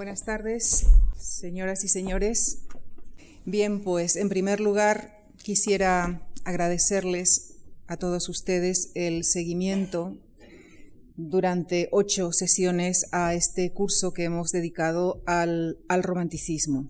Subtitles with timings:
[0.00, 0.86] Buenas tardes,
[1.18, 2.62] señoras y señores.
[3.44, 10.16] Bien, pues en primer lugar quisiera agradecerles a todos ustedes el seguimiento
[11.16, 16.88] durante ocho sesiones a este curso que hemos dedicado al, romanticismo.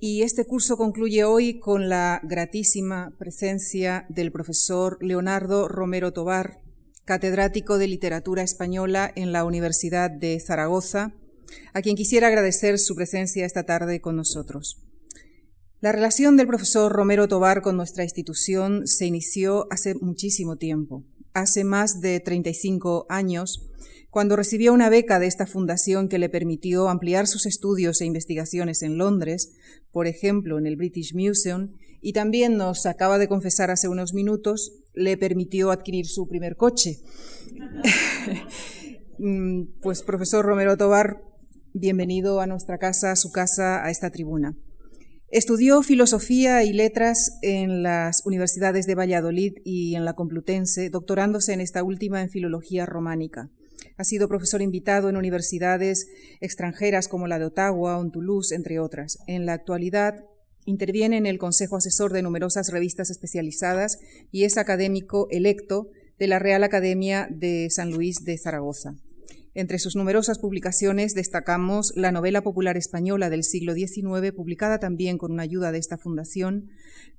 [0.00, 6.62] Y este curso concluye hoy con la gratísima presencia del profesor Leonardo Romero Tobar,
[7.04, 11.12] catedrático de Literatura Española en la Universidad de Zaragoza,
[11.72, 14.80] a quien quisiera agradecer su presencia esta tarde con nosotros.
[15.80, 21.04] La relación del profesor Romero Tobar con nuestra institución se inició hace muchísimo tiempo,
[21.34, 23.68] hace más de 35 años,
[24.08, 28.82] cuando recibió una beca de esta fundación que le permitió ampliar sus estudios e investigaciones
[28.82, 29.52] en Londres,
[29.90, 34.72] por ejemplo en el British Museum, y también nos acaba de confesar hace unos minutos,
[34.94, 37.00] le permitió adquirir su primer coche.
[39.16, 41.22] Mm, pues profesor Romero Tobar,
[41.74, 44.56] bienvenido a nuestra casa, a su casa, a esta tribuna.
[45.28, 51.60] Estudió filosofía y letras en las universidades de Valladolid y en la Complutense, doctorándose en
[51.60, 53.50] esta última en filología románica.
[53.96, 56.06] Ha sido profesor invitado en universidades
[56.40, 59.18] extranjeras como la de Ottawa o en Toulouse, entre otras.
[59.26, 60.24] En la actualidad
[60.66, 63.98] interviene en el Consejo Asesor de numerosas revistas especializadas
[64.30, 65.88] y es académico electo
[66.20, 68.94] de la Real Academia de San Luis de Zaragoza.
[69.56, 75.30] Entre sus numerosas publicaciones destacamos la novela popular española del siglo XIX, publicada también con
[75.30, 76.70] una ayuda de esta fundación,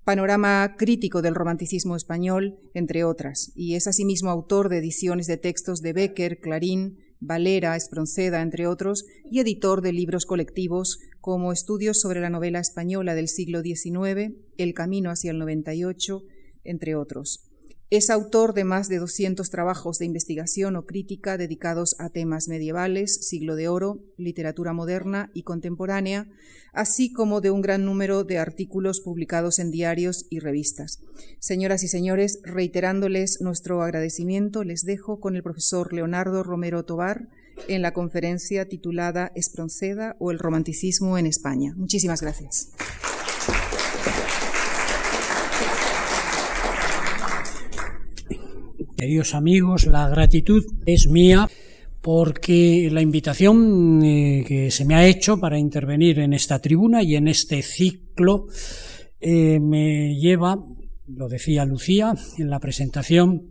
[0.03, 5.81] Panorama crítico del romanticismo español, entre otras, y es asimismo autor de ediciones de textos
[5.81, 12.19] de Becker, Clarín, Valera, Espronceda, entre otros, y editor de libros colectivos como Estudios sobre
[12.19, 16.21] la novela española del siglo XIX, El camino hacia el 98,
[16.65, 17.49] entre otros.
[17.91, 23.27] Es autor de más de 200 trabajos de investigación o crítica dedicados a temas medievales,
[23.27, 26.27] siglo de oro, literatura moderna y contemporánea,
[26.73, 30.99] así como de un gran número de artículos publicados en diarios y revistas.
[31.39, 37.29] Señoras y señores, reiterándoles nuestro agradecimiento, les dejo con el profesor Leonardo Romero Tobar
[37.67, 41.73] en la conferencia titulada Espronceda o el romanticismo en España.
[41.77, 42.71] Muchísimas gracias.
[48.97, 51.49] Queridos amigos, la gratitud es mía
[52.01, 57.15] porque la invitación eh, que se me ha hecho para intervenir en esta tribuna y
[57.15, 58.47] en este ciclo
[59.19, 60.57] eh, me lleva,
[61.07, 63.49] lo decía Lucía en la presentación,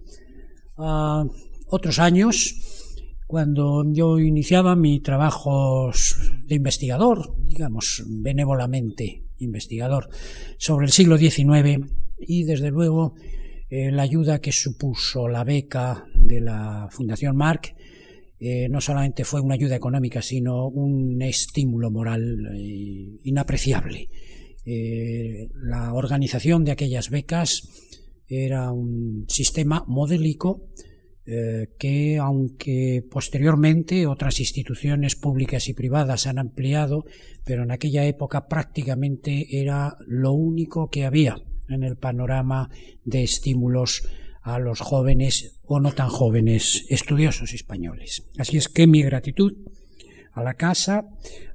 [0.78, 1.24] a
[1.66, 2.56] otros años,
[3.26, 5.90] cuando yo iniciaba mi trabajo
[6.46, 10.08] de investigador, digamos, benévolamente investigador,
[10.56, 11.84] sobre el siglo XIX
[12.18, 13.14] y desde luego
[13.76, 17.74] eh, la ayuda que supuso la beca de la Fundación Marc
[18.38, 24.08] eh, no solamente fue una ayuda económica, sino un estímulo moral eh, inapreciable.
[24.64, 27.68] la organización de aquellas becas
[28.28, 30.68] era un sistema modélico
[31.24, 37.06] que, aunque posteriormente otras instituciones públicas y privadas han ampliado,
[37.44, 42.70] pero en aquella época prácticamente era lo único que había en el panorama
[43.04, 44.08] de estímulos
[44.42, 48.24] a los jóvenes o no tan jóvenes estudiosos españoles.
[48.38, 49.54] Así es que mi gratitud
[50.32, 51.06] a la casa,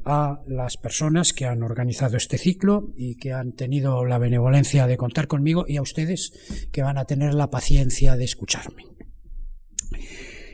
[0.06, 4.98] a las personas que han organizado este ciclo y que han tenido la benevolencia de
[4.98, 6.34] contar conmigo y a ustedes
[6.72, 8.86] que van a tener la paciencia de escucharme.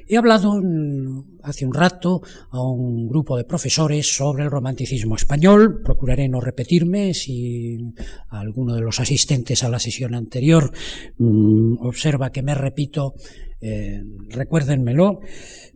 [0.07, 0.61] He hablado
[1.43, 2.21] hace un rato
[2.51, 5.81] a un grupo de profesores sobre el romanticismo español.
[5.83, 7.93] Procuraré no repetirme si
[8.29, 10.71] alguno de los asistentes a la sesión anterior
[11.17, 13.15] mm, observa que me repito,
[13.61, 15.21] eh, recuérdenmelo.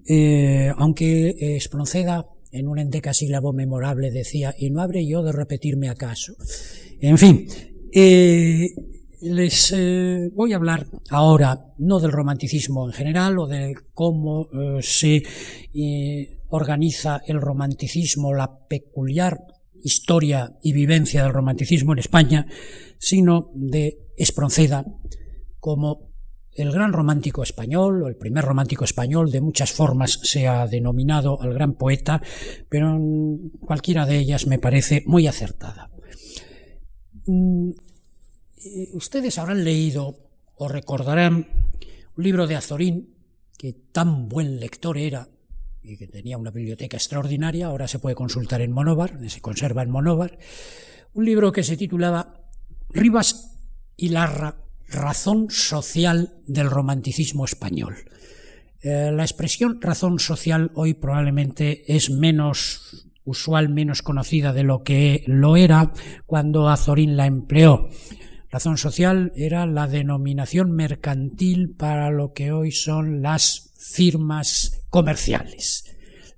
[0.08, 6.36] Eh, aunque Espronceda en un endecasílabo memorable decía, y no habré yo de repetirme acaso.
[7.00, 7.48] En fin,
[7.92, 8.70] eh,
[9.22, 14.80] les eh, voy a hablar ahora no del romanticismo en general o de cómo eh,
[14.82, 15.24] se
[15.74, 19.40] eh, organiza el romanticismo, la peculiar
[19.84, 22.48] historia y vivencia del romanticismo en España,
[22.98, 24.86] sino de Espronceda
[25.60, 26.10] como
[26.54, 31.42] el gran romántico español, o el primer romántico español, de muchas formas se ha denominado
[31.42, 32.22] al gran poeta,
[32.68, 33.00] pero
[33.62, 35.90] cualquiera de ellas me parece muy acertada.
[38.64, 40.18] Eh, ustedes habrán leído
[40.56, 41.48] o recordarán
[42.18, 43.16] un libro de Azorín,
[43.58, 45.30] que tan buen lector era
[45.82, 49.90] y que tenía una biblioteca extraordinaria, ahora se puede consultar en Monóvar, se conserva en
[49.90, 50.38] Monóvar,
[51.14, 52.50] un libro que se titulaba
[52.90, 53.58] Rivas
[53.96, 54.58] y Larra,
[54.88, 57.96] razón social del romanticismo español.
[58.82, 65.24] Eh, la expresión razón social hoy probablemente es menos usual menos conocida de lo que
[65.28, 65.94] lo era
[66.26, 67.90] cuando Azorín la empleó.
[68.52, 75.86] Razón social era la denominación mercantil para lo que hoy son las firmas comerciales.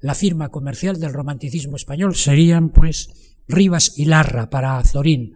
[0.02, 5.36] La firma comercial del romanticismo español serían, pues, Rivas y Larra para Azorín.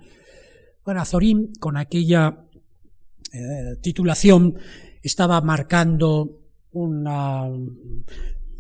[0.83, 2.45] Bueno, Azorín, con aquella
[3.31, 4.57] eh, titulación,
[5.01, 6.42] estaba marcando
[6.72, 7.48] una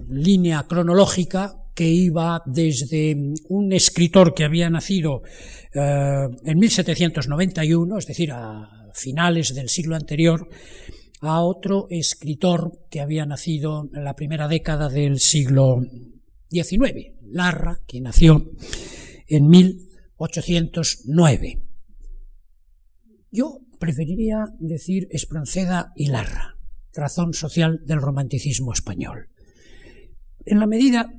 [0.07, 3.15] línea cronológica que iba desde
[3.49, 5.23] un escritor que había nacido
[5.73, 10.47] eh, en 1791, es decir, a finales del siglo anterior,
[11.19, 15.81] a otro escritor que había nacido en la primera década del siglo
[16.49, 18.53] XIX, Larra, que nació
[19.27, 21.59] en 1809.
[23.31, 26.57] Yo preferiría decir Espronceda y Larra,
[26.93, 29.29] razón social del romanticismo español.
[30.45, 31.11] En la medida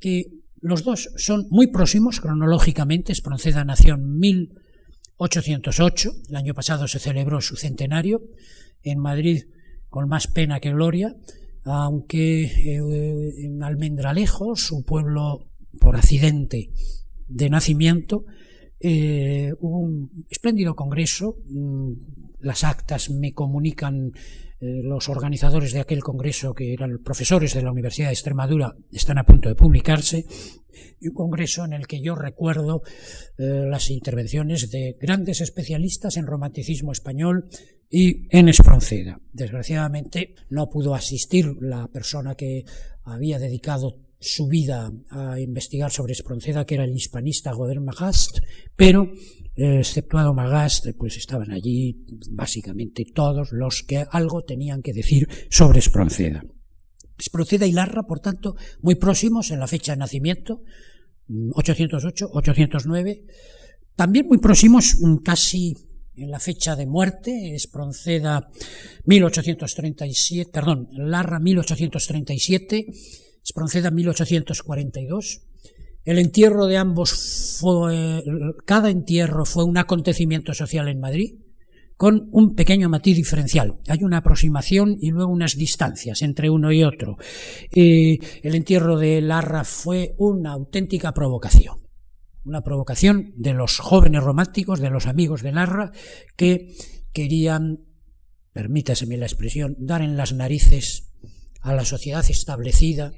[0.00, 6.98] que los dos son muy próximos cronológicamente, Espronceda nació en 1808, el año pasado se
[6.98, 8.22] celebró su centenario,
[8.82, 9.44] en Madrid
[9.88, 11.16] con más pena que gloria,
[11.64, 15.46] aunque eh, en Almendralejo, su pueblo
[15.80, 16.70] por accidente
[17.26, 18.24] de nacimiento,
[18.80, 21.92] eh, hubo un espléndido congreso, mm,
[22.40, 24.12] las actas me comunican
[24.60, 29.24] los organizadores de aquel congreso, que eran profesores de la Universidad de Extremadura, están a
[29.24, 30.26] punto de publicarse,
[31.02, 32.82] un congreso en el que yo recuerdo
[33.38, 37.48] eh, las intervenciones de grandes especialistas en romanticismo español
[37.90, 39.20] y en Espronceda.
[39.32, 42.64] Desgraciadamente no pudo asistir la persona que
[43.02, 48.38] había dedicado su vida a investigar sobre Espronceda, que era el hispanista Godel Magast,
[48.74, 55.28] pero eh, exceptuado Magast, pues estaban allí básicamente todos los que algo tenían que decir
[55.50, 56.42] sobre Espronceda.
[57.18, 60.62] Espronceda y Larra, por tanto, muy próximos en la fecha de nacimiento,
[61.28, 63.24] 808, 809,
[63.96, 65.76] también muy próximos mm, casi
[66.16, 68.50] en la fecha de muerte, Espronceda
[69.04, 72.86] 1837, perdón, Larra 1837,
[73.42, 75.42] Espronceda 1842,
[76.04, 78.22] el entierro de ambos fue,
[78.66, 81.36] cada entierro fue un acontecimiento social en Madrid,
[81.96, 83.78] con un pequeño matiz diferencial.
[83.88, 87.16] Hay una aproximación y luego unas distancias entre uno y otro.
[87.70, 91.78] el entierro de Larra fue una auténtica provocación.
[92.44, 95.92] Una provocación de los jóvenes románticos, de los amigos de Larra,
[96.36, 96.74] que
[97.12, 97.86] querían,
[98.52, 101.12] permítaseme la expresión, dar en las narices
[101.62, 103.12] a la sociedad establecida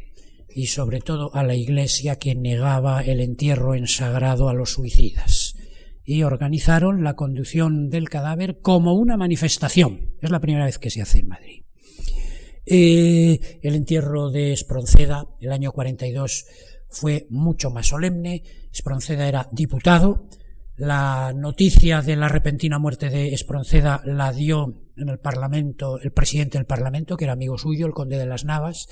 [0.57, 5.55] y sobre todo a la Iglesia que negaba el entierro en sagrado a los suicidas.
[6.03, 10.15] Y organizaron la conducción del cadáver como una manifestación.
[10.23, 11.63] Es la primera vez que se hace en Madrid.
[12.65, 16.47] Eh, el entierro de Espronceda, el año 42,
[16.89, 18.43] fue mucho más solemne.
[18.73, 20.27] Espronceda era diputado.
[20.77, 26.59] La noticia de la repentina muerte de Espronceda la dio en el Parlamento, el presidente
[26.59, 28.87] del Parlamento, que era amigo suyo, el conde de las Navas,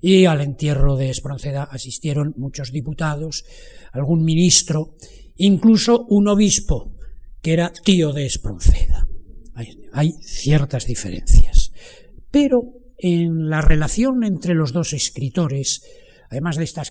[0.00, 3.44] y al entierro de Espronceda asistieron muchos diputados,
[3.92, 4.96] algún ministro,
[5.36, 6.96] incluso un obispo,
[7.40, 9.06] que era tío de Espronceda.
[9.92, 11.72] Hay, ciertas diferencias.
[12.32, 12.62] Pero
[12.98, 15.82] en la relación entre los dos escritores,
[16.30, 16.90] además de estas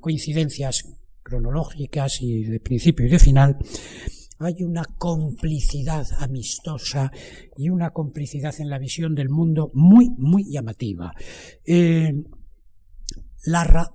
[0.00, 0.84] coincidencias
[1.28, 3.58] cronológicas y de principio y de final,
[4.38, 7.10] hay una complicidad amistosa
[7.56, 11.12] y una complicidad en la visión del mundo muy, muy llamativa.
[11.64, 12.12] Eh,
[13.44, 13.90] Larra,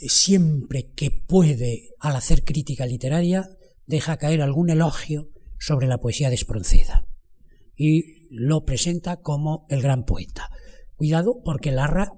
[0.00, 3.48] eh, siempre que puede, al hacer crítica literaria,
[3.86, 7.06] deja caer algún elogio sobre la poesía de Espronceda
[7.76, 10.50] y lo presenta como el gran poeta.
[10.98, 12.12] Cuidado porque Larra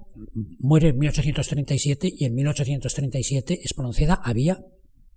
[0.57, 4.65] muere en 1837 y en 1837 Espronceda había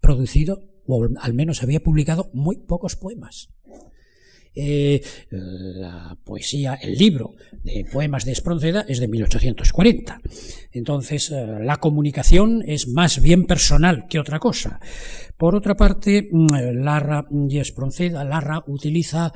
[0.00, 3.48] producido o al menos había publicado muy pocos poemas.
[4.54, 10.20] Eh, la poesía, el libro de poemas de Espronceda es de 1840.
[10.70, 14.78] Entonces, eh, la comunicación es más bien personal que otra cosa.
[15.38, 19.32] Por otra parte, mm, Larra y Espronceda, Larra utiliza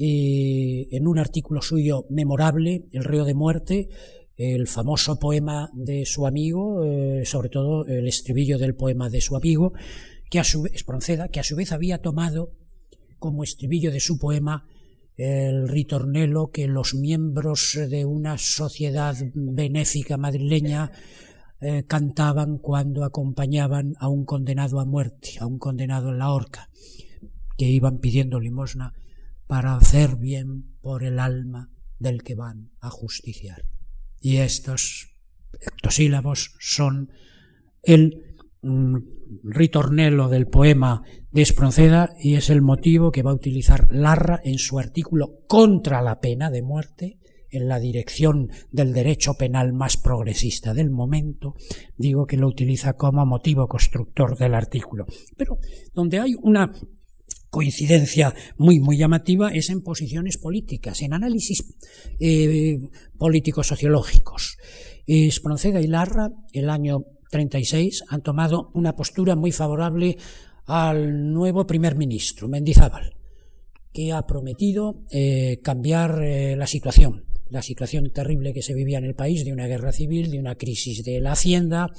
[0.00, 3.88] eh, en un artículo suyo memorable, El río de muerte,
[4.36, 6.82] el famoso poema de su amigo,
[7.24, 9.74] sobre todo el estribillo del poema de su amigo,
[10.30, 10.82] que a su vez,
[11.30, 12.54] que a su vez había tomado
[13.18, 14.66] como estribillo de su poema
[15.20, 20.92] el ritornelo que los miembros de una sociedad benéfica madrileña
[21.60, 26.70] eh, cantaban cuando acompañaban a un condenado a muerte, a un condenado en la horca,
[27.58, 28.94] que iban pidiendo limosna
[29.50, 33.64] para hacer bien por el alma del que van a justiciar.
[34.20, 35.16] Y estos
[35.60, 37.10] hectosílabos son
[37.82, 41.02] el un ritornello del poema
[41.32, 46.00] de Espronceda y es el motivo que va a utilizar Larra en su artículo contra
[46.00, 47.18] la pena de muerte
[47.50, 51.56] en la dirección del derecho penal más progresista del momento,
[51.96, 55.06] digo que lo utiliza como motivo constructor del artículo.
[55.36, 55.58] Pero
[55.92, 56.70] donde hay una
[57.50, 61.64] coincidencia muy, muy llamativa es en posiciones políticas, en análisis
[62.18, 62.78] eh,
[63.18, 64.56] políticos sociológicos.
[65.06, 70.16] Espronceda y Larra, el año 36, han tomado una postura muy favorable
[70.66, 73.16] al nuevo primer ministro, Mendizábal,
[73.92, 79.04] que ha prometido eh, cambiar eh, la situación la situación terrible que se vivía en
[79.04, 81.90] el país, de una guerra civil, de una crisis de la hacienda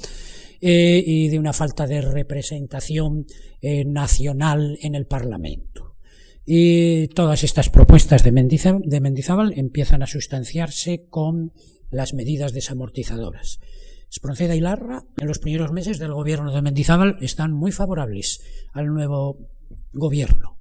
[0.61, 3.25] eh, y de una falta de representación
[3.61, 5.95] eh, nacional en el Parlamento.
[6.45, 11.53] Y todas estas propuestas de Mendizábal, de Mendizábal empiezan a sustanciarse con
[11.89, 13.59] las medidas desamortizadoras.
[14.09, 18.41] Espronceda y Larra, en los primeros meses del gobierno de Mendizábal, están muy favorables
[18.73, 19.37] al nuevo
[19.93, 20.59] gobierno,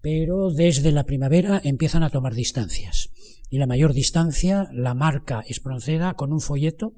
[0.00, 3.10] pero desde la primavera empiezan a tomar distancias
[3.48, 6.94] y la mayor distancia la marca Espronceda con un folleto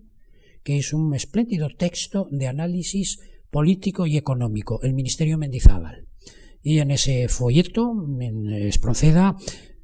[0.63, 3.19] que es un espléndido texto de análisis
[3.51, 6.07] político y económico, el Ministerio Mendizábal.
[6.63, 7.93] Y en ese folleto,
[8.51, 9.37] Espronceda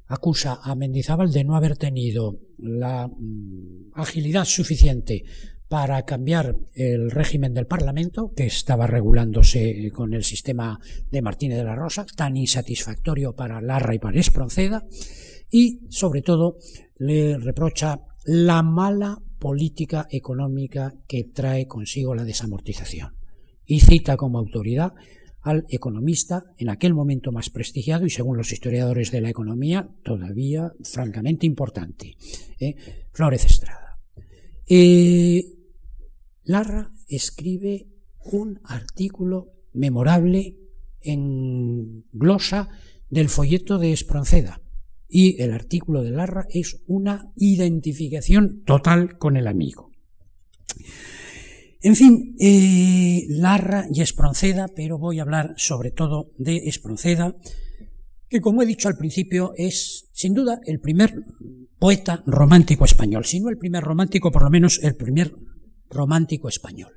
[0.07, 5.23] acusa a Mendizábal de no haber tenido la mm, agilidad suficiente
[5.67, 10.79] para cambiar el régimen del Parlamento, que estaba regulándose con el sistema
[11.11, 14.83] de Martínez de la Rosa, tan insatisfactorio para Larra y para Espronceda,
[15.51, 16.57] y, sobre todo,
[16.97, 23.15] le reprocha la mala política económica que trae consigo la desamortización.
[23.65, 24.93] Y cita como autoridad
[25.41, 30.73] al economista en aquel momento más prestigiado y según los historiadores de la economía todavía
[30.83, 32.17] francamente importante,
[32.59, 32.75] ¿eh?
[33.13, 33.99] Flórez Estrada.
[34.67, 35.43] Eh,
[36.43, 37.87] Larra escribe
[38.31, 40.57] un artículo memorable
[41.01, 42.69] en glosa
[43.09, 44.61] del folleto de Espronceda,
[45.09, 49.91] y el artículo de Larra es una identificación total con el amigo.
[51.81, 57.35] En fin, eh, Larra y Espronceda, pero voy a hablar sobre todo de Espronceda,
[58.27, 61.15] que como he dicho al principio es sin duda el primer
[61.79, 65.33] poeta romántico español, si no el primer romántico, por lo menos el primer
[65.89, 66.91] romántico español.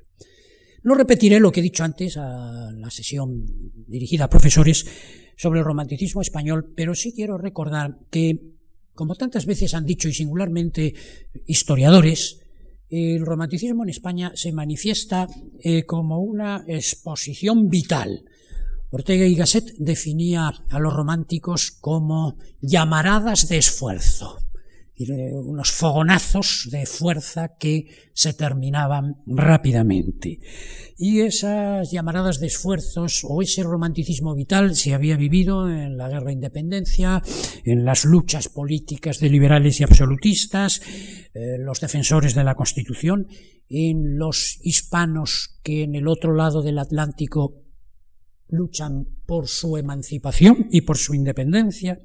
[0.83, 3.45] No repetiré lo que he dicho antes a la sesión
[3.87, 4.85] dirigida a profesores,
[5.35, 8.39] sobre el romanticismo español, pero sí quiero recordar que,
[8.93, 10.93] como tantas veces han dicho y singularmente
[11.47, 12.39] historiadores,
[12.89, 15.27] el romanticismo en España se manifiesta
[15.61, 18.25] eh, como una exposición vital.
[18.91, 24.37] Ortega y Gasset definía a los románticos como llamaradas de esfuerzo
[25.11, 30.39] unos fogonazos de fuerza que se terminaban rápidamente.
[30.97, 36.27] Y esas llamaradas de esfuerzos o ese romanticismo vital se había vivido en la guerra
[36.27, 37.21] de independencia,
[37.63, 40.81] en las luchas políticas de liberales y absolutistas,
[41.33, 43.27] eh, los defensores de la Constitución,
[43.69, 47.63] en los hispanos que en el otro lado del Atlántico
[48.49, 51.99] luchan por su emancipación y por su independencia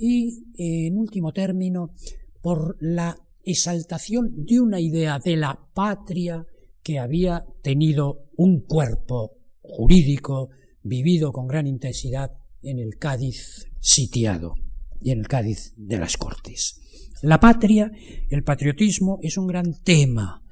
[0.00, 1.90] y, en último término,
[2.40, 6.46] por la exaltación de una idea de la patria
[6.82, 10.48] que había tenido un cuerpo jurídico
[10.82, 12.30] vivido con gran intensidad
[12.62, 14.54] en el Cádiz sitiado
[15.02, 16.80] y en el Cádiz de las Cortes.
[17.22, 17.92] La patria,
[18.30, 20.42] el patriotismo, es un gran tema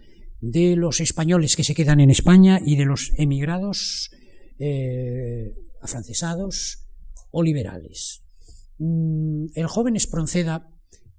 [0.40, 4.10] de los españoles que se quedan en España y de los emigrados
[4.58, 6.86] eh, afrancesados
[7.30, 8.27] o liberales.
[8.78, 10.70] Mm, el joven Espronceda,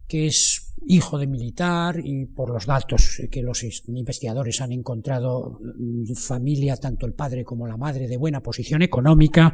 [0.08, 6.14] que es hijo de militar y por los datos que los investigadores han encontrado, mm,
[6.16, 9.54] familia, tanto el padre como la madre, de buena posición económica,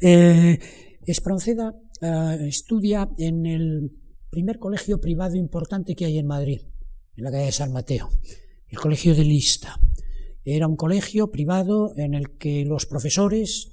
[0.00, 0.58] eh,
[1.04, 3.90] Espronceda eh, estudia en el
[4.30, 6.60] primer colegio privado importante que hay en Madrid,
[7.16, 8.08] en la calle de San Mateo,
[8.68, 9.80] el colegio de Lista.
[10.44, 13.72] Era un colegio privado en el que los profesores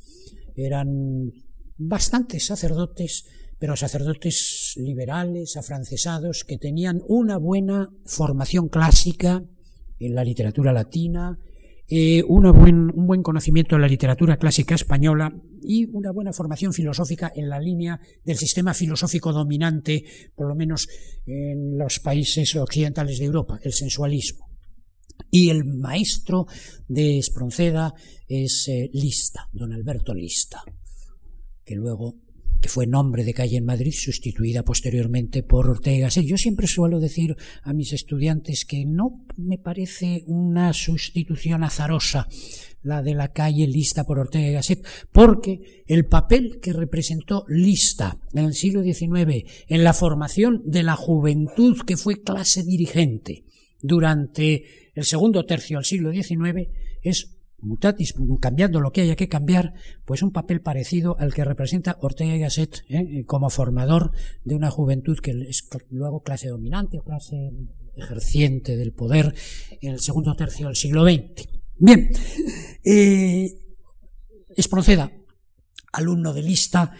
[0.55, 1.31] eran
[1.77, 3.25] bastantes sacerdotes
[3.59, 9.43] pero sacerdotes liberales, afrancesados, que tenían una buena formación clásica
[9.99, 11.37] en la literatura latina,
[11.91, 17.31] eh, buen, un buen conocimiento de la literatura clásica española y una buena formación filosófica
[17.35, 20.87] en la línea del sistema filosófico dominante, por lo menos
[21.25, 24.47] en los países occidentales de Europa, el sensualismo.
[25.31, 26.45] Y el maestro
[26.87, 27.93] de Espronceda
[28.27, 30.63] es eh, Lista, don Alberto Lista,
[31.65, 32.15] que luego
[32.61, 37.35] que fue nombre de calle en Madrid, sustituida posteriormente por Ortega Yo siempre suelo decir
[37.63, 42.27] a mis estudiantes que no me parece una sustitución azarosa
[42.81, 48.45] la de la calle Lista por Ortega Gasset, porque el papel que representó Lista en
[48.45, 53.43] el siglo XIX en la formación de la juventud que fue clase dirigente
[53.81, 56.69] durante el segundo tercio del siglo XIX
[57.01, 59.73] es mutatis, cambiando lo que haya que cambiar,
[60.05, 63.23] pues un papel parecido al que representa Ortega y Gasset ¿eh?
[63.25, 64.11] como formador
[64.43, 67.51] de una juventud que es luego clase dominante o clase
[67.95, 69.33] ejerciente del poder
[69.81, 71.47] en el segundo tercio del siglo XX.
[71.77, 72.09] Bien,
[72.83, 73.57] eh,
[74.55, 75.11] Espronceda,
[75.93, 76.91] alumno de lista,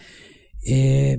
[0.64, 1.18] eh,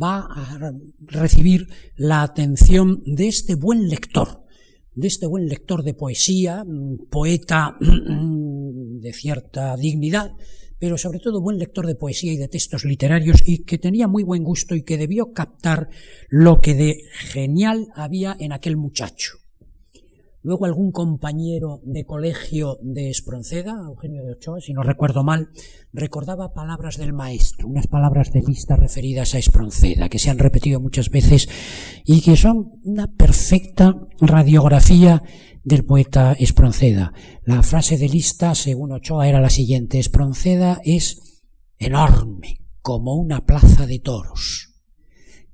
[0.00, 4.44] va a recibir la atención de este buen lector,
[4.98, 6.64] de este buen lector de poesía,
[7.08, 10.32] poeta de cierta dignidad,
[10.80, 14.24] pero sobre todo buen lector de poesía y de textos literarios y que tenía muy
[14.24, 15.88] buen gusto y que debió captar
[16.28, 19.38] lo que de genial había en aquel muchacho.
[20.42, 25.48] Luego algún compañero de colegio de Espronceda, Eugenio de Ochoa, si no recuerdo mal,
[25.92, 30.78] recordaba palabras del maestro, unas palabras de lista referidas a Espronceda, que se han repetido
[30.78, 31.48] muchas veces
[32.04, 35.22] y que son una perfecta radiografía
[35.64, 37.12] del poeta Espronceda.
[37.44, 41.42] La frase de lista, según Ochoa, era la siguiente, Espronceda es
[41.78, 44.74] enorme, como una plaza de toros,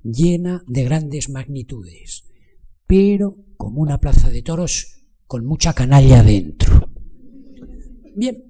[0.03, 2.23] llena de grandes magnitudes,
[2.87, 6.89] pero como una plaza de toros con mucha canalla dentro.
[8.15, 8.43] Bien,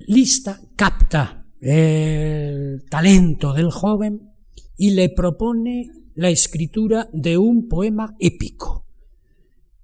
[0.00, 4.32] Lista capta el talento del joven
[4.76, 8.86] y le propone la escritura de un poema épico.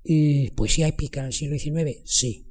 [0.03, 2.03] ¿Y ¿Poesía épica en el siglo XIX?
[2.05, 2.47] Sí.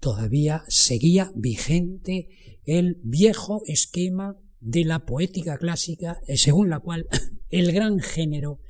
[0.00, 2.28] Todavía seguía vigente
[2.64, 7.06] el viejo esquema de la poética clásica, eh, según la cual
[7.50, 8.60] el gran género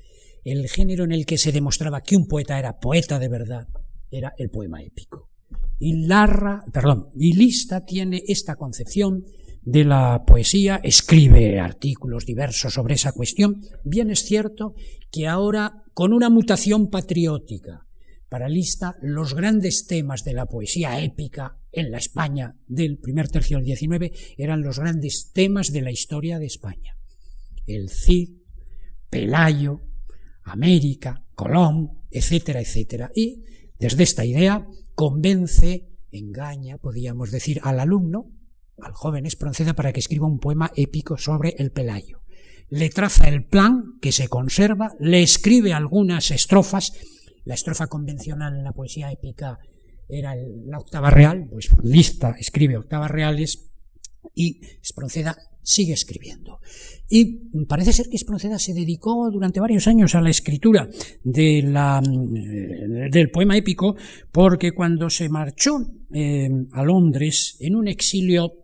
[0.44, 3.68] el género en el que se demostraba que un poeta era poeta de verdad
[4.10, 5.30] era el poema épico.
[5.78, 9.24] Y Larra, perdón, y Lista tiene esta concepción
[9.62, 13.62] de la poesía, escribe artículos diversos sobre esa cuestión.
[13.82, 14.74] Bien es cierto
[15.10, 17.86] que ahora, con una mutación patriótica,
[18.28, 23.58] para Lista, los grandes temas de la poesía épica en la España del primer tercio
[23.58, 26.96] del XIX eran los grandes temas de la historia de España.
[27.66, 28.30] El Cid,
[29.08, 29.82] Pelayo,
[30.44, 33.10] América, Colón, etcétera, etcétera.
[33.14, 33.42] Y
[33.78, 38.30] desde esta idea convence, engaña, podríamos decir, al alumno,
[38.78, 42.20] al joven Espronceda, para que escriba un poema épico sobre el Pelayo.
[42.68, 46.92] Le traza el plan que se conserva, le escribe algunas estrofas.
[47.44, 49.58] La estrofa convencional en la poesía épica
[50.08, 53.70] era la octava real, pues lista escribe octavas reales
[54.34, 56.60] y Espronceda sigue escribiendo.
[57.16, 60.88] Y parece ser que Espronceda se dedicó durante varios años a la escritura
[61.22, 63.94] de la, eh, del poema épico,
[64.32, 65.78] porque cuando se marchó
[66.12, 68.63] eh, a Londres en un exilio,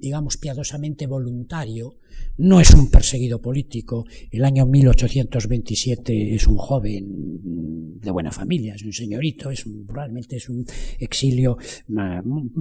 [0.00, 1.96] digamos, piadosamente voluntario,
[2.38, 4.06] no es un perseguido político.
[4.30, 10.48] El año 1827 es un joven de buena familia, es un señorito, es probablemente es
[10.48, 10.64] un
[10.98, 11.58] exilio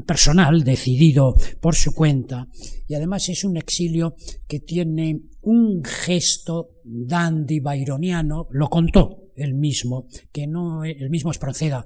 [0.06, 2.47] personal, decidido por su cuenta,
[2.88, 4.15] y además es un exilio
[4.47, 11.38] que tiene un gesto dandy byroniano, lo contó él mismo, que no, el mismo es
[11.38, 11.86] proceda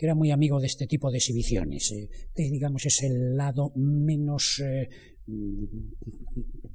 [0.00, 1.92] que era muy amigo de este tipo de exhibiciones.
[1.92, 4.88] Eh, digamos, es el lado menos eh,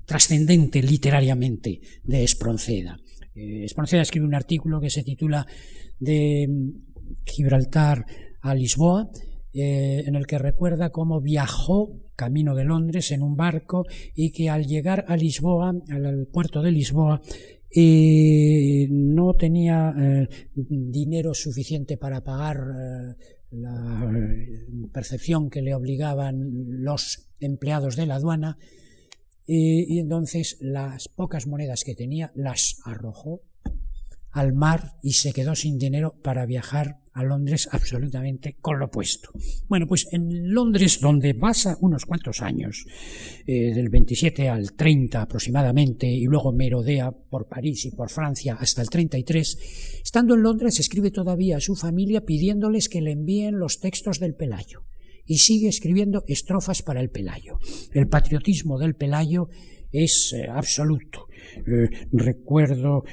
[0.06, 3.00] trascendente literariamente de Espronceda.
[3.34, 5.48] Eh, Espronceda escribe un artículo que se titula
[6.00, 6.48] De
[7.26, 8.06] Gibraltar
[8.42, 9.10] a Lisboa,
[9.54, 14.52] eh, en el que recuerda cómo viajó camino de Londres en un barco y que
[14.52, 17.24] al llegar a Lisboa, al puerto de Lisboa,
[17.76, 19.94] eh, no tenía
[20.56, 22.58] dinero suficiente para pagar
[23.52, 24.12] la
[24.94, 28.58] percepción que le obligaban los empleados de la aduana
[29.48, 33.42] y, entonces las pocas monedas que tenía las arrojó
[34.32, 39.30] al mar y se quedó sin dinero para viajar a Londres absolutamente con lo puesto.
[39.68, 42.86] Bueno, pues en Londres, donde pasa unos cuantos años,
[43.48, 48.82] eh, del 27 al 30 aproximadamente, y luego merodea por París y por Francia hasta
[48.82, 53.80] el 33, estando en Londres escribe todavía a su familia pidiéndoles que le envíen los
[53.80, 54.84] textos del Pelayo
[55.26, 57.58] y sigue escribiendo estrofas para el Pelayo.
[57.94, 59.48] El patriotismo del Pelayo
[59.92, 61.28] es eh, absoluto.
[61.66, 63.04] Eh, recuerdo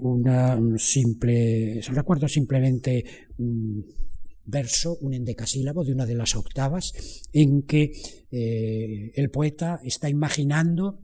[0.00, 3.04] una simple, recuerdo simplemente
[3.38, 3.86] un
[4.44, 6.92] verso, un endecasílabo de una de las octavas,
[7.32, 7.92] en que
[8.30, 11.00] el poeta está imaginando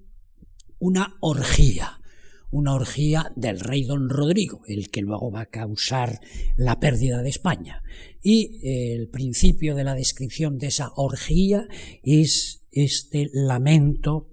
[0.81, 2.01] una orgía,
[2.51, 6.21] una orgía del rey don Rodrigo, el que luego va a causar
[6.57, 7.83] la pérdida de España.
[8.23, 11.69] Y eh, el principio de la descripción de esa orgía
[12.03, 14.29] es este lamento,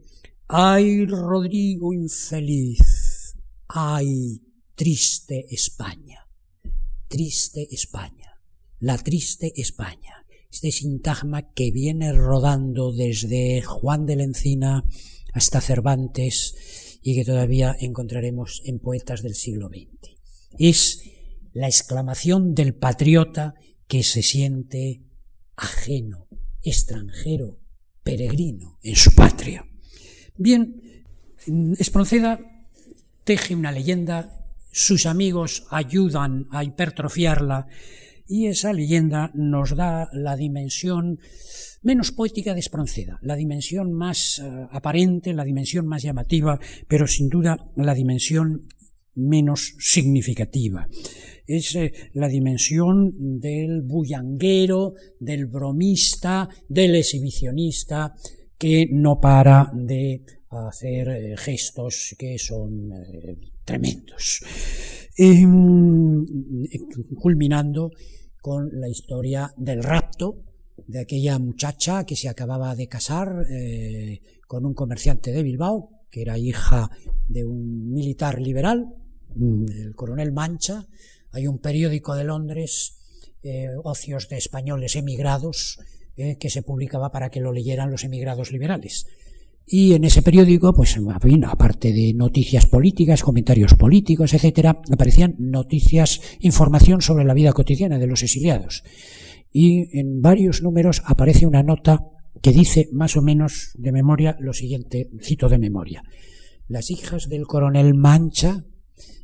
[0.47, 3.35] ay Rodrigo infeliz,
[3.67, 4.41] ay
[4.75, 6.26] triste España,
[7.07, 8.41] triste España,
[8.79, 10.25] la triste España.
[10.51, 14.85] Este sintagma que viene rodando desde Juan de la Encina
[15.33, 16.55] hasta Cervantes,
[17.07, 20.17] y que todavía encontraremos en poetas del siglo XX.
[20.59, 21.03] Es
[21.53, 23.55] la exclamación del patriota
[23.87, 25.03] que se siente
[25.55, 26.27] ajeno,
[26.61, 27.59] extranjero,
[28.03, 29.65] peregrino en su patria.
[30.35, 31.05] Bien,
[31.79, 32.41] Espronceda
[33.23, 34.36] teje una leyenda,
[34.77, 37.65] sus amigos ayudan a hipertrofiarla
[38.27, 41.17] y esa leyenda nos da la dimensión
[41.81, 47.27] menos poética de Espronceda, la dimensión más eh, aparente, la dimensión más llamativa, pero sin
[47.27, 48.67] duda la dimensión
[49.15, 50.87] menos significativa.
[51.47, 58.13] Es eh, la dimensión del bullanguero, del bromista, del exhibicionista,
[58.59, 62.91] que no para de hacer eh, gestos que son
[63.67, 64.41] tremendos.
[65.17, 66.25] Em,
[67.19, 67.91] culminando
[68.41, 70.43] con la historia del rapto
[70.87, 76.21] de aquella muchacha que se acababa de casar eh, con un comerciante de Bilbao, que
[76.21, 76.89] era hija
[77.27, 78.87] de un militar liberal,
[79.35, 80.87] mm, el coronel Mancha.
[81.31, 82.95] Hay un periódico de Londres,
[83.43, 85.79] eh, Ocios de Españoles Emigrados,
[86.15, 89.07] eh, que se publicaba para que lo leyeran los emigrados liberales.
[89.69, 90.97] Y en ese periódico, pues,
[91.45, 98.07] aparte de noticias políticas, comentarios políticos, etcétera, aparecían noticias, información sobre la vida cotidiana de
[98.07, 98.83] los exiliados.
[99.51, 102.05] Y en varios números aparece una nota
[102.41, 106.01] que dice más o menos de memoria lo siguiente, cito de memoria.
[106.69, 108.63] Las hijas del coronel Mancha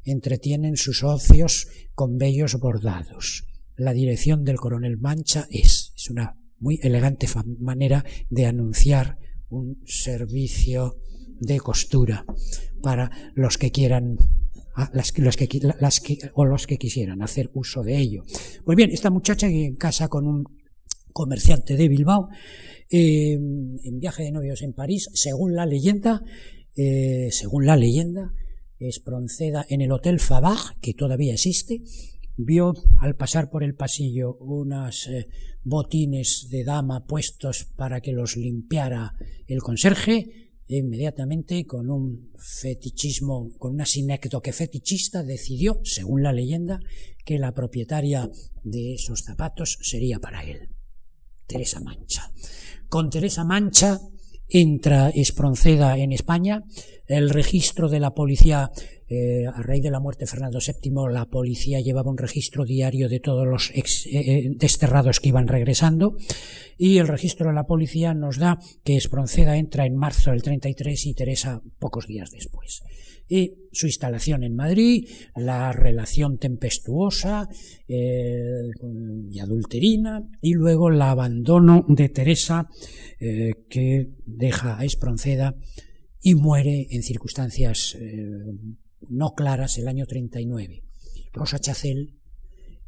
[0.03, 3.47] entretienen sus ocios con bellos bordados.
[3.77, 7.27] La dirección del coronel Mancha es, es una muy elegante
[7.59, 9.19] manera de anunciar
[9.53, 10.97] un servicio
[11.39, 12.25] de costura
[12.81, 14.17] para los que quieran
[14.93, 18.23] las, que, las que, o los que quisieran hacer uso de ello.
[18.65, 20.43] Pues bien, esta muchacha que en casa con un
[21.11, 22.29] comerciante de Bilbao,
[22.89, 26.23] eh, en viaje de novios en París, según la leyenda,
[26.75, 28.33] eh, según la leyenda,
[28.79, 31.83] Espronceda en el Hotel Fabag, que todavía existe,
[32.37, 35.27] vio al pasar por el pasillo unas eh,
[35.63, 39.15] botines de dama puestos para que los limpiara
[39.47, 46.79] el conserje, e inmediatamente con un fetichismo, con una sinécdoque fetichista, decidió, según la leyenda,
[47.25, 48.29] que la propietaria
[48.63, 50.69] de esos zapatos sería para él,
[51.47, 52.31] Teresa Mancha.
[52.87, 53.99] Con Teresa Mancha
[54.53, 56.63] entra Espronceda en España,
[57.07, 58.71] el registro de la policía
[59.09, 63.09] eh, a raíz de la muerte de Fernando VII, la policía llevaba un registro diario
[63.09, 66.15] de todos los eh, eh, desterrados que iban regresando
[66.77, 71.05] y el registro de la policía nos da que Espronceda entra en marzo del 33
[71.07, 72.81] y Teresa pocos días después.
[73.35, 77.49] Y su instalación en Madrid, la relación tempestuosa
[77.87, 82.69] y adulterina, y luego el abandono de Teresa
[83.17, 85.55] que deja a Espronceda
[86.21, 87.97] y muere en circunstancias
[89.09, 90.83] no claras el año 39.
[91.31, 92.19] Rosa Chacel,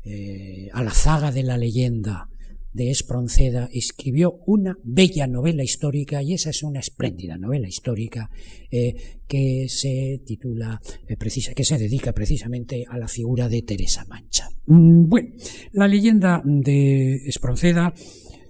[0.04, 2.30] eh, a la zaga de la leyenda
[2.76, 8.30] de Espronceda, escribió una bella novela histórica, y esa es una espléndida novela histórica
[8.70, 14.04] eh, que se titula, eh, precisa, que se dedica precisamente a la figura de Teresa
[14.10, 14.50] Mancha.
[14.66, 15.30] Mm, bueno,
[15.72, 17.94] la leyenda de Espronceda,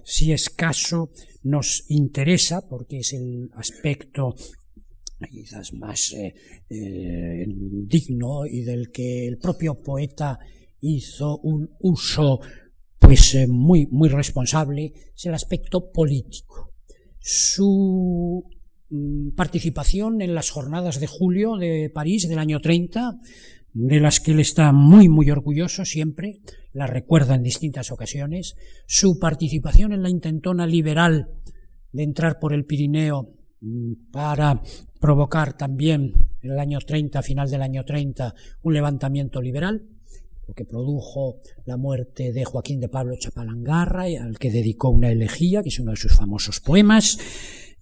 [0.02, 1.12] si es caso,
[1.44, 4.34] nos interesa porque es el aspecto
[5.30, 10.38] quizás más eh, digno y del que el propio poeta
[10.80, 12.40] hizo un uso
[13.06, 16.72] pues eh, muy muy responsable es el aspecto político.
[17.20, 18.42] Su
[18.90, 23.20] mm, participación en las jornadas de julio de París del año 30
[23.74, 26.40] de las que él está muy muy orgulloso siempre
[26.72, 28.56] la recuerda en distintas ocasiones.
[28.88, 31.28] Su participación en la intentona liberal
[31.92, 34.60] de entrar por el Pirineo mm, para
[34.98, 39.86] provocar también en el año 30, final del año 30, un levantamiento liberal,
[40.46, 45.62] lo que produjo la muerte de Joaquín de Pablo Chapalangarra, al que dedicó una elegía,
[45.62, 47.18] que es uno de sus famosos poemas,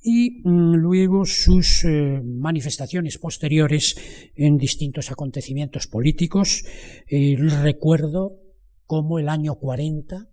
[0.02, 3.96] y mm, luego sus eh, manifestaciones posteriores
[4.34, 6.64] en distintos acontecimientos políticos.
[7.08, 8.32] recuerdo
[8.86, 10.28] como el año 40,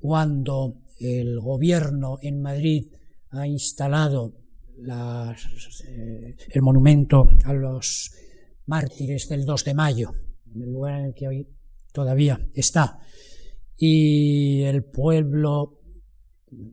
[0.00, 2.86] cuando el gobierno en Madrid
[3.30, 4.32] ha instalado
[4.78, 8.12] eh, el monumento a los
[8.66, 10.12] mártires del 2 de mayo,
[10.54, 11.48] en el lugar en el que hoy
[11.92, 12.98] todavía está.
[13.76, 15.78] Y el pueblo,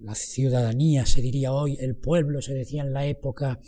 [0.01, 3.59] la ciudadanía se diría hoy, el pueblo se decía en la época,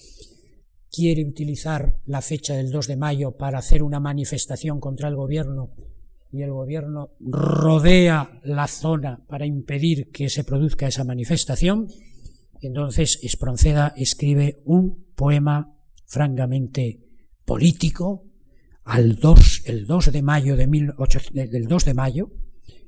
[0.92, 5.72] quiere utilizar la fecha del 2 de mayo para hacer una manifestación contra el gobierno
[6.32, 11.88] y el gobierno rodea la zona para impedir que se produzca esa manifestación,
[12.62, 17.00] entonces Espronceda escribe un poema francamente
[17.44, 18.31] político
[18.84, 22.32] al 2, el 2 de mayo de del 2 de mayo,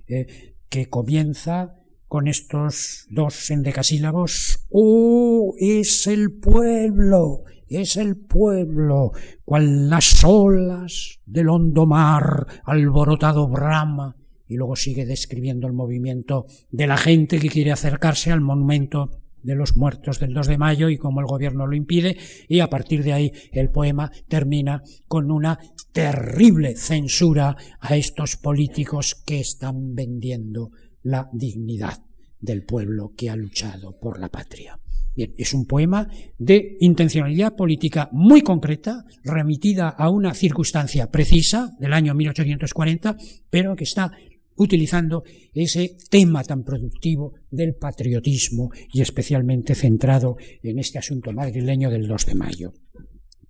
[0.08, 1.76] eh, que comienza
[2.08, 4.68] con estos dos endecasílabos.
[4.70, 5.56] ¡Oh!
[5.58, 9.14] Es el pueblo, es el pueblo,
[9.46, 14.16] cual las olas del hondo mar, alborotado brama.
[14.48, 19.56] Y luego sigue describiendo el movimiento de la gente que quiere acercarse al monumento de
[19.56, 23.04] los muertos del 2 de mayo y cómo el gobierno lo impide y a partir
[23.04, 25.60] de ahí el poema termina con una
[25.92, 30.72] terrible censura a estos políticos que están vendiendo
[31.04, 32.00] la dignidad
[32.40, 34.80] del pueblo que ha luchado por la patria.
[35.16, 36.08] Bien, es un poema
[36.40, 43.16] de intencionalidad política muy concreta, remitida a una circunstancia precisa del año 1840,
[43.52, 44.12] pero que está
[44.56, 52.08] utilizando ese tema tan productivo del patriotismo y especialmente centrado en este asunto madrileño del
[52.08, 52.74] 2 de mayo.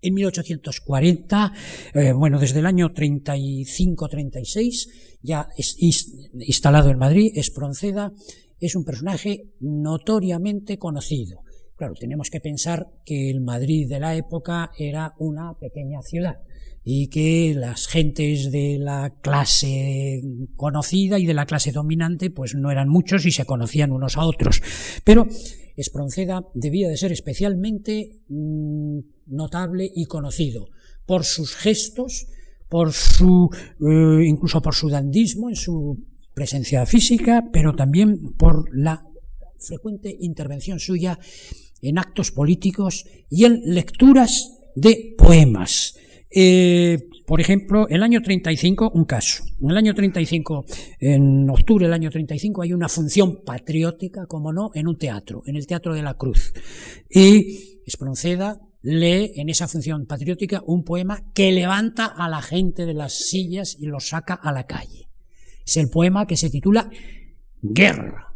[0.01, 1.53] En 1840,
[1.93, 4.89] eh, bueno, desde el año 35-36,
[5.21, 8.11] ya es instalado en Madrid, Espronceda
[8.59, 11.39] es un personaje notoriamente conocido.
[11.77, 16.35] Claro, tenemos que pensar que el Madrid de la época era una pequeña ciudad
[16.83, 20.21] y que las gentes de la clase
[20.55, 24.25] conocida y de la clase dominante pues no eran muchos y se conocían unos a
[24.25, 24.61] otros.
[25.03, 25.27] Pero
[25.75, 30.69] Espronceda debía de ser especialmente mm, notable y conocido
[31.05, 32.27] por sus gestos,
[32.69, 39.05] por su eh, incluso por su dandismo en su presencia física, pero también por la
[39.57, 41.19] frecuente intervención suya
[41.81, 45.95] en actos políticos y en lecturas de poemas.
[46.35, 49.43] Eh, por ejemplo, el año 35, un caso.
[49.61, 50.65] En el año 35,
[50.99, 55.55] en octubre del año 35, hay una función patriótica, como no, en un teatro, en
[55.55, 56.53] el Teatro de la Cruz.
[57.09, 62.93] Y Espronceda lee en esa función patriótica un poema que levanta a la gente de
[62.93, 65.07] las sillas y los saca a la calle.
[65.65, 66.89] Es el poema que se titula
[67.61, 68.35] Guerra.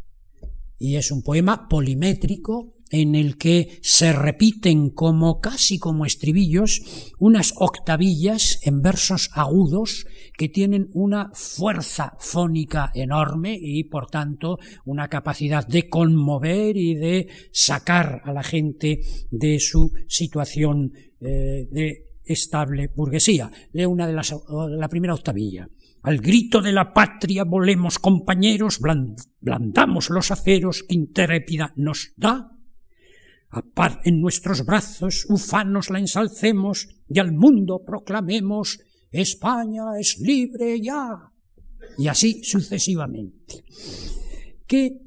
[0.80, 6.82] Y es un poema polimétrico en el que se repiten como casi como estribillos
[7.20, 10.06] unas octavillas en versos agudos
[10.38, 17.28] que tienen una fuerza fónica enorme y por tanto una capacidad de conmover y de
[17.52, 23.50] sacar a la gente de su situación eh, de estable burguesía.
[23.74, 24.36] Leo una de las,
[24.70, 25.68] la primera octavilla.
[26.04, 32.57] Al grito de la patria volemos compañeros, blandamos los aceros que intrépida nos da
[33.50, 38.80] a par en nuestros brazos, ufanos la ensalcemos y al mundo proclamemos
[39.12, 41.32] España es libre ya.
[41.98, 43.64] Y así sucesivamente.
[44.66, 45.00] ¿Qué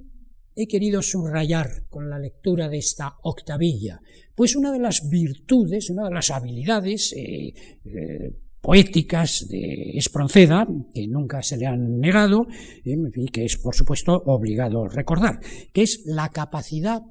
[0.57, 4.01] he querido subrayar con la lectura de esta octavilla?
[4.35, 7.53] Pues una de las virtudes, una de las habilidades eh,
[7.85, 12.47] eh, poéticas de Espronceda, que nunca se le han negado,
[12.85, 15.41] eh, y que es, por supuesto, obligado recordar,
[15.73, 17.03] que es la capacidad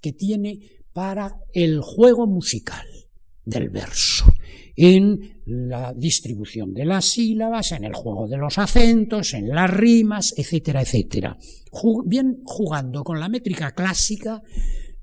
[0.00, 0.60] que tiene
[0.92, 2.86] para el juego musical
[3.44, 4.32] del verso,
[4.76, 10.34] en la distribución de las sílabas, en el juego de los acentos, en las rimas,
[10.36, 11.36] etcétera, etcétera.
[12.04, 14.42] Bien jugando con la métrica clásica,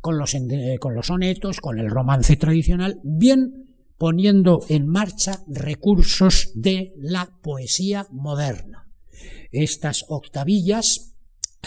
[0.01, 0.35] con los,
[0.79, 3.67] con los sonetos, con el romance tradicional, bien
[3.97, 8.87] poniendo en marcha recursos de la poesía moderna.
[9.51, 11.16] Estas octavillas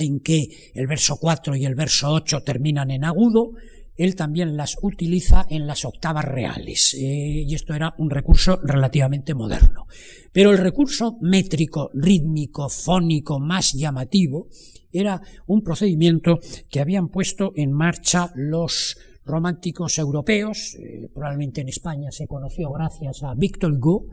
[0.03, 3.53] en que el verso 4 y el verso 8 terminan en agudo,
[3.97, 9.35] él también las utiliza en las octavas reales, eh, y esto era un recurso relativamente
[9.35, 9.87] moderno.
[10.33, 14.49] Pero el recurso métrico, rítmico, fónico más llamativo
[14.91, 16.39] era un procedimiento
[16.71, 23.23] que habían puesto en marcha los románticos europeos, eh, probablemente en España se conoció gracias
[23.23, 24.07] a Victor Hugo,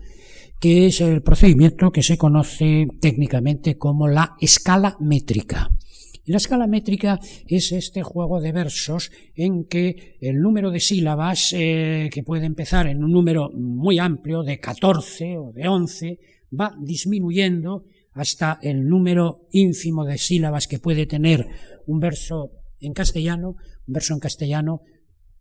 [0.59, 5.69] que es el procedimiento que se conoce técnicamente como la escala métrica.
[6.25, 12.09] La escala métrica es este juego de versos en que el número de sílabas, eh,
[12.11, 16.19] que puede empezar en un número muy amplio de 14 o de 11,
[16.59, 21.47] va disminuyendo hasta el número ínfimo de sílabas que puede tener
[21.85, 23.55] un verso en castellano,
[23.87, 24.81] un verso en castellano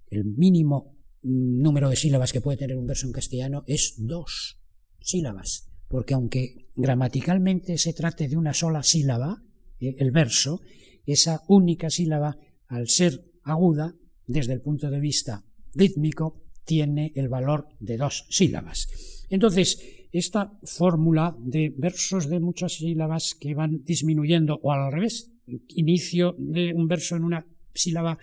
[0.08, 4.60] el mínimo mm, número de sílabas que puede tener un verso en castellano es dos
[5.06, 9.42] sílabas, porque aunque gramaticalmente se trate de una sola sílaba,
[9.80, 10.60] eh, el verso,
[11.06, 13.94] esa única sílaba, al ser aguda,
[14.26, 18.88] desde el punto de vista rítmico, tiene el valor de dos sílabas.
[19.30, 19.78] Entonces,
[20.10, 25.30] esta fórmula de versos de muchas sílabas que van disminuyendo, o al revés,
[25.68, 28.18] inicio de un verso en una sílaba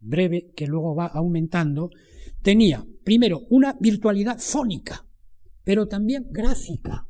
[0.00, 1.90] breve que luego va aumentando,
[2.42, 5.04] tenía primero una virtualidad fónica,
[5.64, 7.06] pero también gráfica.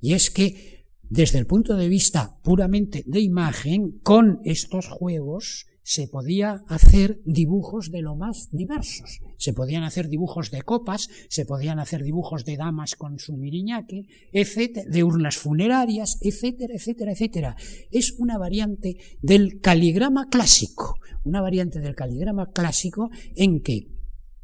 [0.00, 6.06] Y es que desde el punto de vista puramente de imagen, con estos juegos se
[6.06, 9.20] podía hacer dibujos de lo más diversos.
[9.38, 14.02] Se podían hacer dibujos de copas, se podían hacer dibujos de damas con su miriñaque,
[14.30, 17.56] etcétera, de urnas funerarias, etcétera, etcétera, etcétera.
[17.90, 23.88] Es una variante del caligrama clásico, una variante del caligrama clásico en que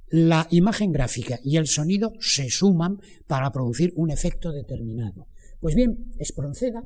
[0.09, 5.27] la imagen gráfica y el sonido se suman para producir un efecto determinado.
[5.61, 6.85] Pues bien, Espronceda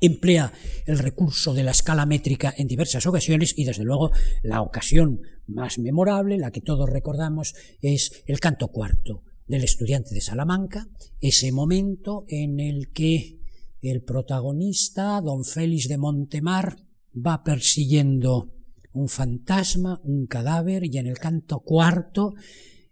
[0.00, 0.52] emplea
[0.86, 4.10] el recurso de la escala métrica en diversas ocasiones y desde luego
[4.42, 10.20] la ocasión más memorable, la que todos recordamos, es el canto cuarto del estudiante de
[10.20, 10.88] Salamanca,
[11.20, 13.38] ese momento en el que
[13.80, 16.76] el protagonista, don Félix de Montemar,
[17.14, 18.55] va persiguiendo
[18.96, 22.34] un fantasma, un cadáver, y en el canto cuarto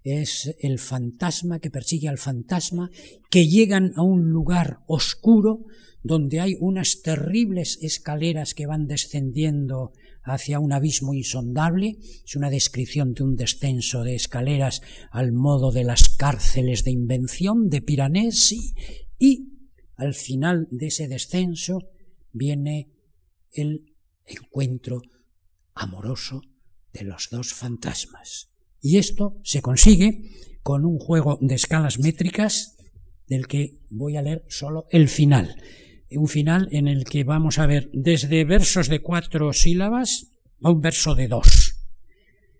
[0.02, 2.90] es el fantasma que persigue al fantasma,
[3.30, 5.64] que llegan a un lugar oscuro
[6.02, 11.96] donde hay unas terribles escaleras que van descendiendo hacia un abismo insondable.
[12.24, 17.70] Es una descripción de un descenso de escaleras al modo de las cárceles de invención
[17.70, 18.74] de Piranesi
[19.18, 19.48] y
[19.96, 21.78] al final de ese descenso
[22.32, 22.90] viene
[23.52, 23.94] el
[24.26, 25.00] encuentro
[25.74, 26.42] amoroso
[26.92, 28.50] de los dos fantasmas.
[28.80, 30.30] Y esto se consigue
[30.62, 32.76] con un juego de escalas métricas
[33.26, 35.56] del que voy a leer solo el final
[36.16, 40.28] un final en el que vamos a ver desde versos de cuatro sílabas
[40.62, 41.76] a un verso de dos.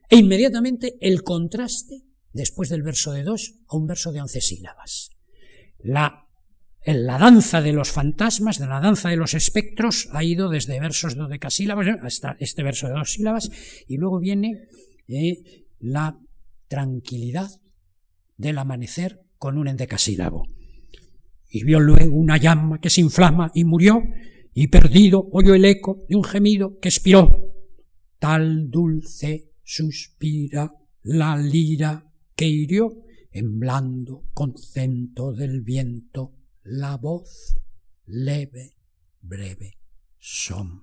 [0.08, 5.10] E inmediatamente el contraste, después del verso de dos, a un verso de once sílabas.
[5.78, 6.26] La,
[6.86, 11.14] la danza de los fantasmas, de la danza de los espectros, ha ido desde versos
[11.14, 13.50] de dodecasílabas hasta este verso de dos sílabas,
[13.88, 14.68] y luego viene
[15.08, 16.18] eh, la
[16.68, 17.48] tranquilidad
[18.36, 20.44] del amanecer con un endecasílabo
[21.54, 24.02] y vio luego una llama que se inflama y murió,
[24.54, 27.54] y perdido oyó el eco de un gemido que expiró.
[28.18, 30.72] Tal dulce suspira
[31.04, 36.33] la lira que hirió en blando concento del viento
[36.64, 37.56] la voz
[38.06, 38.76] leve,
[39.20, 39.78] breve
[40.18, 40.82] son.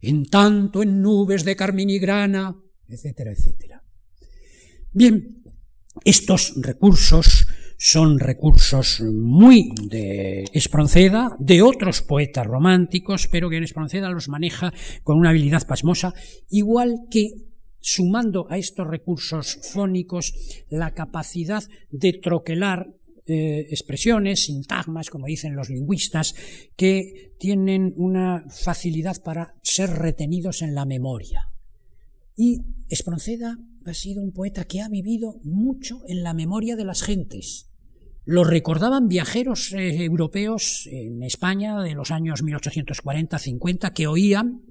[0.00, 2.56] En tanto en nubes de carmín y grana,
[2.88, 3.82] etcétera, etcétera.
[4.92, 5.42] Bien,
[6.04, 7.46] estos recursos
[7.78, 14.72] son recursos muy de Espronceda, de otros poetas románticos, pero que en Espronceda los maneja
[15.02, 16.14] con una habilidad pasmosa,
[16.48, 17.30] igual que
[17.80, 20.34] sumando a estos recursos fónicos
[20.68, 22.88] la capacidad de troquelar
[23.26, 26.34] eh, expresiones, sintagmas, como dicen los lingüistas,
[26.76, 31.50] que tienen una facilidad para ser retenidos en la memoria.
[32.36, 37.02] Y Espronceda ha sido un poeta que ha vivido mucho en la memoria de las
[37.02, 37.70] gentes.
[38.24, 44.62] Lo recordaban viajeros eh, europeos en España de los años 1840-50 que oían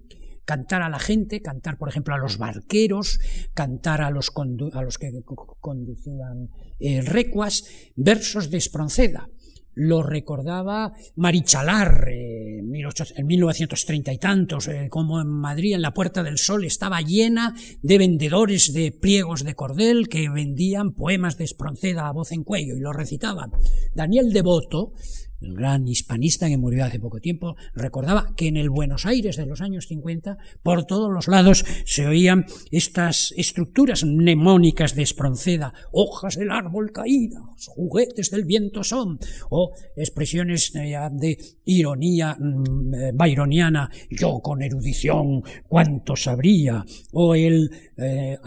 [0.45, 3.19] cantar a la gente, cantar por ejemplo a los barqueros,
[3.53, 5.11] cantar a los, que
[5.59, 9.27] conducían eh, recuas, versos de Espronceda
[9.75, 16.23] lo recordaba Marichalar eh, en 1930 y tantos, eh, como en Madrid, en la Puerta
[16.23, 22.07] del Sol, estaba llena de vendedores de pliegos de cordel que vendían poemas de Espronceda
[22.07, 23.51] a voz en cuello y lo recitaban.
[23.93, 24.93] Daniel Devoto,
[25.41, 29.45] el gran hispanista que murió hace poco tiempo, recordaba que en el Buenos Aires de
[29.45, 36.35] los años 50, por todos los lados se oían estas estructuras mnemónicas de Espronceda, hojas
[36.35, 39.19] del árbol caídas, juguetes del viento son,
[39.49, 48.37] o expresiones de ironía mm, eh, byroniana, yo con erudición, cuánto sabría, o el eh,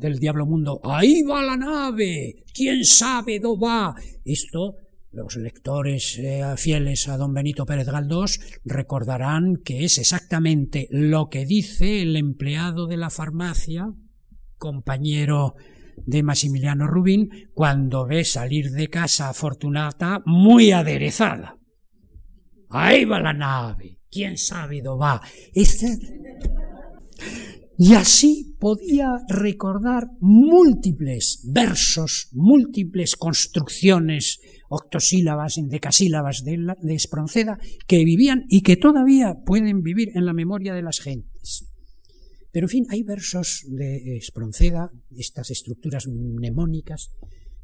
[0.00, 3.94] del diablo mundo, ahí va la nave, quién sabe dónde va.
[4.24, 4.83] Esto
[5.14, 11.46] los lectores eh, fieles a don Benito Pérez Galdós recordarán que es exactamente lo que
[11.46, 13.92] dice el empleado de la farmacia,
[14.58, 15.54] compañero
[16.04, 21.58] de Maximiliano Rubín, cuando ve salir de casa a Fortunata muy aderezada.
[22.70, 25.22] Ahí va la nave, quién sabe dónde va.
[25.54, 25.96] Este
[27.78, 38.44] Y así podía recordar múltiples versos, múltiples construcciones octosílabas, decasílabas de, de Espronceda que vivían
[38.48, 41.66] y que todavía pueden vivir en la memoria de las gentes.
[42.52, 47.10] Pero en fin, hay versos de Espronceda, estas estructuras mnemónicas,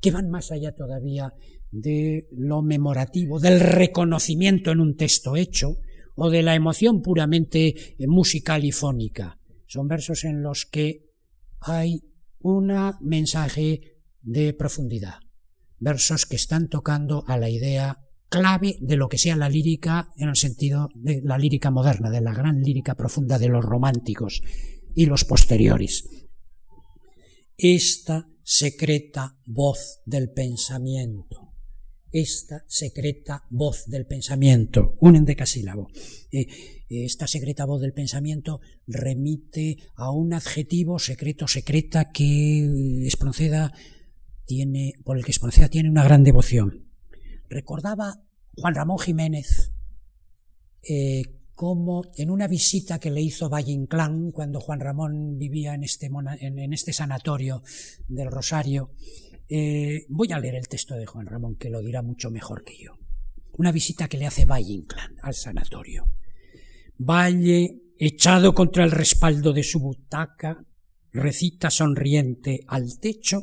[0.01, 1.33] que van más allá todavía
[1.71, 5.77] de lo memorativo, del reconocimiento en un texto hecho
[6.17, 9.39] o de la emoción puramente musical y fónica.
[9.67, 11.07] Son versos en los que
[11.61, 12.03] hay
[12.41, 15.21] un mensaje de profundidad,
[15.81, 20.28] versos que están tocando a la idea clave de lo que sea la lírica en
[20.28, 24.43] el sentido de la lírica moderna, de la gran lírica profunda de los románticos
[24.95, 26.05] y los posteriores.
[27.57, 31.51] Esta secreta voz del pensamiento
[32.12, 35.89] esta secreta voz del pensamiento, un endecasílabo.
[36.33, 36.47] Eh,
[36.89, 43.72] esta secreta voz del pensamiento remite a un adjetivo secreto, secreta que Espronceda
[45.05, 46.87] por el que Espronceda tiene una gran devoción.
[47.49, 48.23] Recordaba
[48.57, 49.73] Juan Ramón Jiménez
[50.83, 51.23] eh,
[51.55, 56.09] como en una visita que le hizo Valle Inclán cuando Juan Ramón vivía en este,
[56.41, 57.63] en este sanatorio
[58.09, 58.95] del Rosario,
[59.47, 62.79] eh, voy a leer el texto de Juan Ramón, que lo dirá mucho mejor que
[62.83, 62.99] yo.
[63.59, 66.11] Una visita que le hace Valle Inclán al sanatorio.
[66.97, 70.65] Valle, echado contra el respaldo de su butaca,
[71.13, 73.43] recita sonriente al techo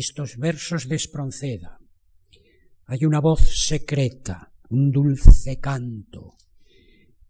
[0.00, 1.78] estos versos de Espronceda.
[2.86, 6.36] Hay una voz secreta, un dulce canto,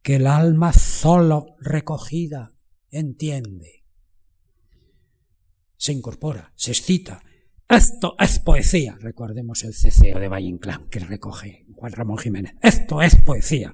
[0.03, 2.55] que el alma solo recogida
[2.91, 3.85] entiende.
[5.77, 7.23] Se incorpora, se excita,
[7.69, 8.97] esto es poesía.
[9.01, 12.55] Recordemos el ceceo de Valle Inclán que recoge Juan Ramón Jiménez.
[12.63, 13.73] Esto es poesía.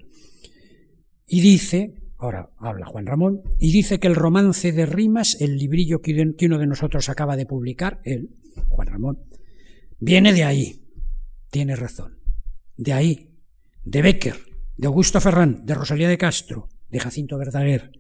[1.26, 6.01] Y dice, ahora habla Juan Ramón, y dice que el romance de rimas, el librillo
[6.01, 8.31] que uno de nosotros acaba de publicar, él,
[8.68, 9.18] Juan Ramón,
[9.99, 10.83] viene de ahí.
[11.51, 12.18] Tiene razón.
[12.77, 13.29] De ahí.
[13.85, 14.37] De Becker,
[14.77, 17.91] de Augusto Ferrán, de Rosalía de Castro, de Jacinto Verdaguer.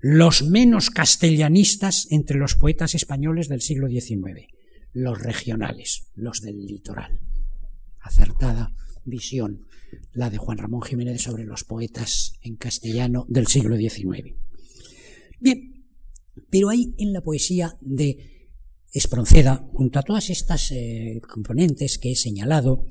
[0.00, 4.48] Los menos castellanistas entre los poetas españoles del siglo XIX
[4.92, 7.20] los regionales, los del litoral.
[8.00, 8.72] Acertada
[9.04, 9.66] visión
[10.12, 14.34] la de Juan Ramón Jiménez sobre los poetas en castellano del siglo XIX.
[15.40, 15.84] Bien,
[16.50, 18.32] pero hay en la poesía de
[18.92, 22.86] Espronceda, junto a todas estas eh, componentes que he señalado,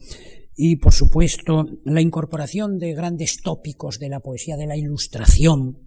[0.55, 5.77] y por supuesto la incorporación de grandes tópicos de la poesía de la ilustración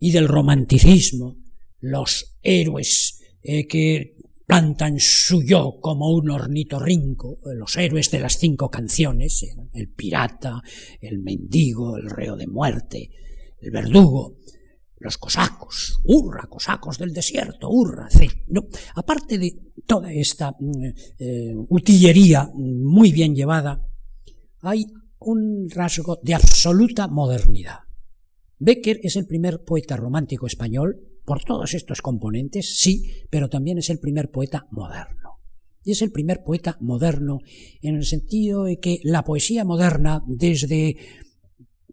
[0.00, 1.36] y del romanticismo,
[1.80, 4.16] los héroes eh, que
[4.48, 9.44] plantan su yo como un ornitorrinco, los héroes de las cinco canciones,
[9.74, 10.62] el pirata,
[11.02, 13.10] el mendigo, el reo de muerte,
[13.60, 14.38] el verdugo,
[14.96, 18.08] los cosacos, hurra, cosacos del desierto, hurra,
[18.46, 19.54] no, aparte de
[19.86, 20.84] toda esta mm,
[21.18, 23.86] eh, utillería muy bien llevada,
[24.62, 24.86] hay
[25.18, 27.80] un rasgo de absoluta modernidad.
[28.58, 33.90] Becker es el primer poeta romántico español por todos estos componentes, sí, pero también es
[33.90, 35.40] el primer poeta moderno.
[35.84, 37.40] Y es el primer poeta moderno
[37.82, 40.96] en el sentido de que la poesía moderna, desde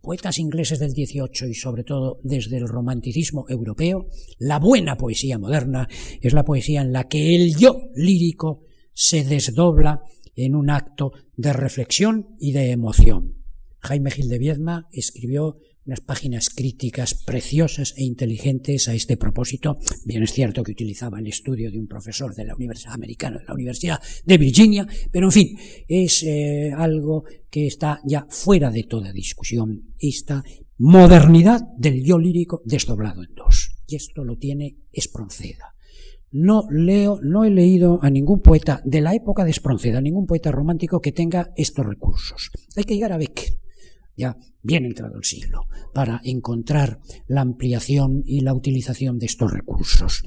[0.01, 4.07] poetas ingleses del XVIII y sobre todo desde el romanticismo europeo,
[4.39, 5.89] la buena poesía moderna
[6.21, 8.61] es la poesía en la que el yo lírico
[8.93, 10.01] se desdobla
[10.37, 13.33] en un acto de reflexión y de emoción.
[13.79, 19.77] Jaime Gil de Viedma escribió unas páginas críticas preciosas e inteligentes a este propósito.
[20.05, 23.45] Bien es cierto que utilizaba el estudio de un profesor de la Universidad Americana, de
[23.45, 25.57] la Universidad de Virginia, pero en fin,
[25.87, 30.43] es eh, algo que está ya fuera de toda discusión, esta
[30.77, 33.77] modernidad del yo lírico desdoblado en dos.
[33.87, 35.75] Y esto lo tiene Espronceda.
[36.31, 40.51] No leo, no he leído a ningún poeta de la época de Espronceda, ningún poeta
[40.51, 42.49] romántico que tenga estos recursos.
[42.75, 43.64] Hay que llegar a Becker
[44.15, 50.23] ya bien entrado el siglo, para encontrar la ampliación y la utilización de estos recursos.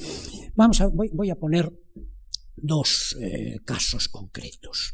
[0.54, 1.72] Vamos voy, a poner
[2.56, 4.92] dos eh, casos concretos.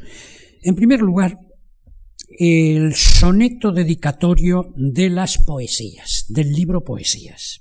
[0.63, 1.39] En primer lugar,
[2.39, 7.61] el soneto dedicatorio de las poesías, del libro Poesías.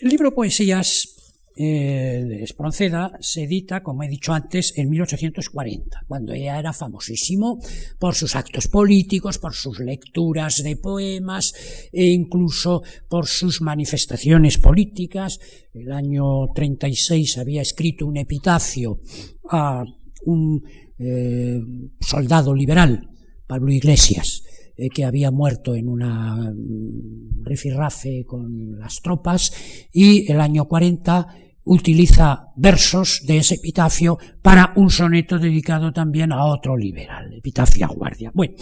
[0.00, 1.13] El libro Poesías
[1.56, 7.60] eh, Espronceda se edita, como he dicho antes, en 1840, cuando ella era famosísimo
[7.98, 11.54] por sus actos políticos, por sus lecturas de poemas
[11.92, 15.38] e incluso por sus manifestaciones políticas.
[15.72, 19.00] El año 36 había escrito un epitafio
[19.48, 19.84] a
[20.26, 20.62] un
[20.98, 21.60] eh,
[22.00, 23.10] soldado liberal,
[23.46, 24.42] Pablo Iglesias,
[24.76, 29.52] eh, que había muerto en una mm, rifirrafe con las tropas
[29.92, 36.44] y el año 40 utiliza versos de ese epitafio para un soneto dedicado también a
[36.44, 38.30] otro liberal, Epitafia Guardia.
[38.34, 38.54] Bueno,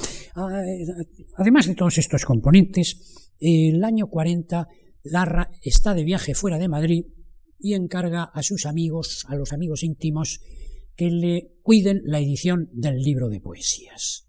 [1.36, 4.68] además de todos estos componentes, el año 40
[5.05, 7.07] Larra está de viaje fuera de Madrid
[7.59, 10.40] y encarga a sus amigos, a los amigos íntimos,
[10.96, 14.28] que le cuiden la edición del libro de poesías.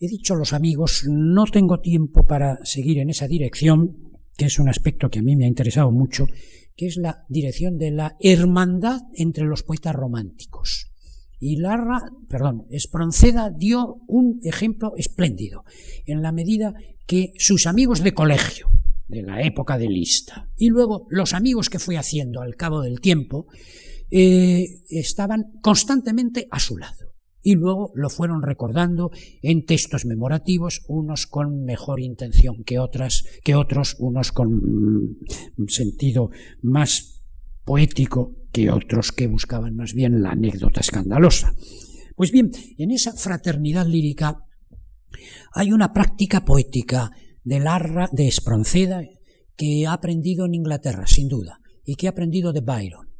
[0.00, 4.68] He dicho los amigos, no tengo tiempo para seguir en esa dirección, que es un
[4.68, 6.26] aspecto que a mí me ha interesado mucho,
[6.76, 10.90] que es la dirección de la hermandad entre los poetas románticos.
[11.38, 15.64] Y Larra, perdón, Espronceda dio un ejemplo espléndido,
[16.06, 16.74] en la medida
[17.06, 18.68] que sus amigos de colegio,
[19.08, 23.00] de la época de lista, y luego los amigos que fue haciendo al cabo del
[23.00, 23.46] tiempo,
[24.10, 27.11] eh, estaban constantemente a su lado
[27.42, 29.10] y luego lo fueron recordando
[29.42, 36.30] en textos memorativos, unos con mejor intención que otras, que otros, unos con mm, sentido
[36.62, 37.22] más
[37.64, 41.54] poético que otros que buscaban más bien la anécdota escandalosa.
[42.16, 44.44] Pues bien, en esa fraternidad lírica
[45.54, 47.10] hay una práctica poética
[47.44, 49.02] de Larra, de Espronceda,
[49.56, 53.10] que ha aprendido en Inglaterra, sin duda, y que ha aprendido de Byron,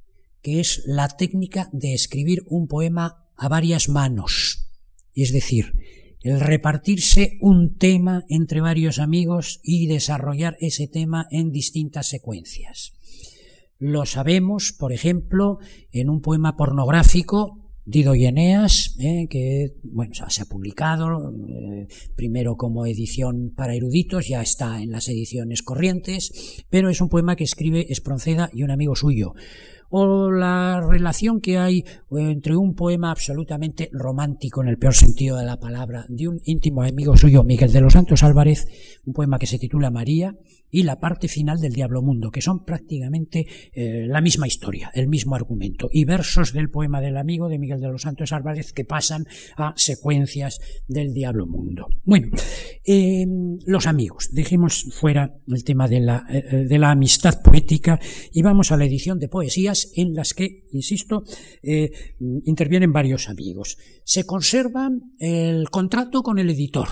[0.40, 4.70] que es la técnica de escribir un poema a varias manos,
[5.14, 5.74] es decir,
[6.20, 12.92] el repartirse un tema entre varios amigos y desarrollar ese tema en distintas secuencias.
[13.80, 15.58] Lo sabemos, por ejemplo,
[15.90, 22.54] en un poema pornográfico Dido y Eneas, eh, que bueno, se ha publicado eh, primero
[22.54, 27.42] como edición para eruditos, ya está en las ediciones corrientes, pero es un poema que
[27.42, 29.34] escribe Espronceda y un amigo suyo
[29.94, 35.36] o la relación que hay eh, entre un poema absolutamente romántico en el peor sentido
[35.36, 38.66] de la palabra de un íntimo amigo suyo, Miguel de los Santos Álvarez,
[39.04, 40.34] un poema que se titula María,
[40.74, 45.08] y la parte final del Diablo Mundo, que son prácticamente eh, la misma historia, el
[45.08, 48.86] mismo argumento, y versos del poema del amigo de Miguel de los Santos Álvarez que
[48.86, 49.26] pasan
[49.58, 51.88] a secuencias del Diablo Mundo.
[52.04, 52.28] Bueno,
[52.86, 53.26] eh,
[53.66, 58.00] los amigos, dejemos fuera el tema de la, de la amistad poética
[58.32, 61.24] y vamos a la edición de poesías en las que, insisto,
[61.62, 61.90] eh,
[62.44, 63.78] intervienen varios amigos.
[64.04, 66.88] Se conserva el contrato con el editor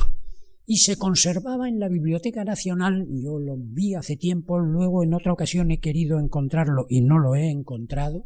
[0.67, 5.33] y se conservaba en la Biblioteca Nacional, yo lo vi hace tiempo, luego en otra
[5.33, 8.23] ocasión he querido encontrarlo y no lo he encontrado,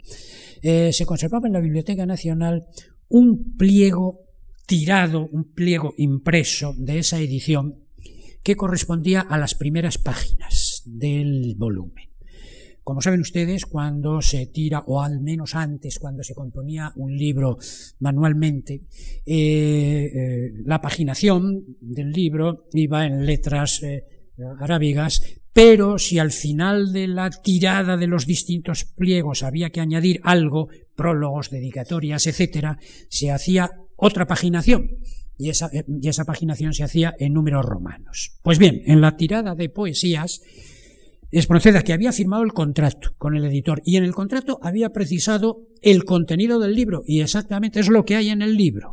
[0.60, 2.66] eh, se conservaba en la Biblioteca Nacional
[3.08, 4.20] un pliego
[4.66, 7.84] tirado, un pliego impreso de esa edición
[8.42, 12.13] que correspondía a las primeras páginas del volumen.
[12.84, 17.56] Como saben ustedes, cuando se tira, o al menos antes, cuando se componía un libro
[17.98, 18.82] manualmente,
[19.24, 24.04] eh, eh, la paginación del libro iba en letras eh,
[24.60, 25.22] arábigas,
[25.54, 30.68] pero si al final de la tirada de los distintos pliegos había que añadir algo,
[30.94, 32.78] prólogos, dedicatorias, etcétera,
[33.08, 34.98] se hacía otra paginación.
[35.38, 38.38] Y esa, y esa paginación se hacía en números romanos.
[38.42, 40.42] Pues bien, en la tirada de poesías,
[41.38, 45.62] Espronceda, que había firmado el contrato con el editor y en el contrato había precisado
[45.82, 48.92] el contenido del libro y exactamente es lo que hay en el libro.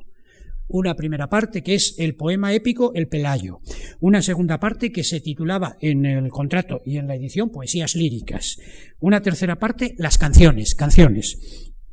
[0.68, 3.60] Una primera parte que es el poema épico El Pelayo.
[4.00, 8.58] Una segunda parte que se titulaba en el contrato y en la edición Poesías líricas.
[9.00, 11.38] Una tercera parte las canciones, canciones.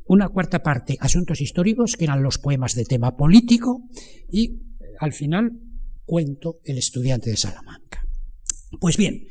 [0.05, 3.83] Una cuarta parte asuntos históricos que eran los poemas de tema político
[4.31, 4.61] y
[4.99, 5.59] al final
[6.05, 8.03] cuento El estudiante de Salamanca.
[8.79, 9.27] Pues bien,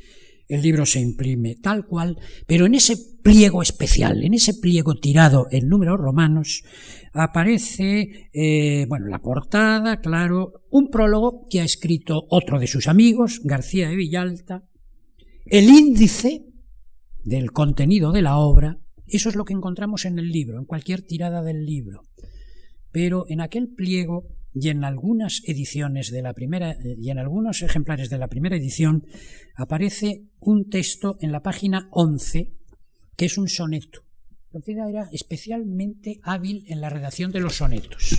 [0.49, 5.47] el libro se imprime tal cual, pero en ese pliego especial, en ese pliego tirado
[5.51, 6.63] en números romanos,
[7.13, 13.41] aparece, eh, bueno, la portada, claro, un prólogo que ha escrito otro de sus amigos,
[13.43, 14.63] García de Villalta,
[15.45, 16.45] el índice
[17.23, 21.03] del contenido de la obra, eso es lo que encontramos en el libro, en cualquier
[21.03, 22.03] tirada del libro.
[22.91, 27.61] Pero en aquel pliego y en algunas ediciones de la primera eh, y en algunos
[27.61, 29.05] ejemplares de la primera edición
[29.55, 32.53] aparece un texto en la página 11
[33.15, 34.05] que es un soneto.
[34.51, 38.15] Proceda era especialmente hábil en la redacción de los sonetos.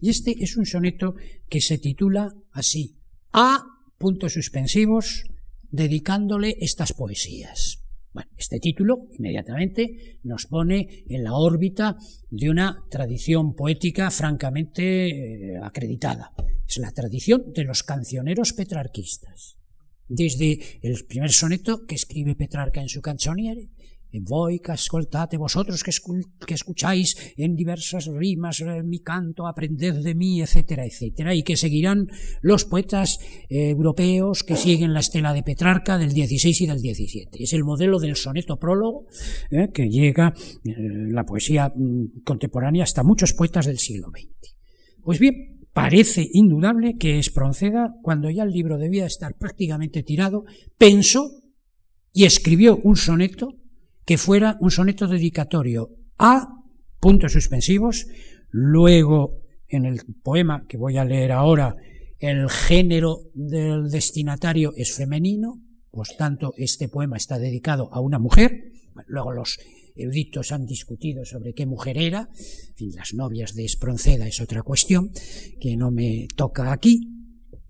[0.00, 1.14] Y este es un soneto
[1.50, 2.96] que se titula así:
[3.32, 3.64] A
[3.98, 5.24] puntos suspensivos
[5.70, 7.83] dedicándole estas poesías.
[8.14, 11.96] Bueno, este título inmediatamente nos pone en la órbita
[12.30, 16.32] de una tradición poética francamente eh, acreditada.
[16.64, 19.58] Es la tradición de los cancioneros petrarquistas.
[20.06, 23.70] Desde el primer soneto que escribe Petrarca en su canzoniere,
[24.20, 25.90] voi que escoltate, vosotros que,
[26.54, 32.08] escucháis en diversas rimas eh, mi canto, aprended de mí, etcétera, etcétera, y que seguirán
[32.42, 37.42] los poetas eh, europeos que siguen la estela de Petrarca del 16 y del 17.
[37.42, 39.06] Es el modelo del soneto prólogo
[39.50, 40.34] eh, que llega
[40.64, 44.56] la poesía mm, contemporánea hasta muchos poetas del siglo XX.
[45.02, 50.44] Pues bien, parece indudable que Espronceda, cuando ya el libro debía estar prácticamente tirado,
[50.78, 51.30] pensó
[52.12, 53.58] y escribió un soneto
[54.04, 56.48] que fuera un soneto dedicatorio a
[57.00, 58.06] puntos suspensivos,
[58.50, 61.76] luego en el poema que voy a leer ahora,
[62.18, 68.72] el género del destinatario es femenino, por tanto este poema está dedicado a una mujer,
[69.06, 69.58] luego los
[69.96, 72.28] eruditos han discutido sobre qué mujer era,
[72.68, 75.10] en fin, las novias de Espronceda es otra cuestión
[75.60, 77.10] que no me toca aquí.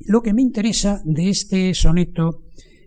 [0.01, 2.45] Lo que me interesa de este soneto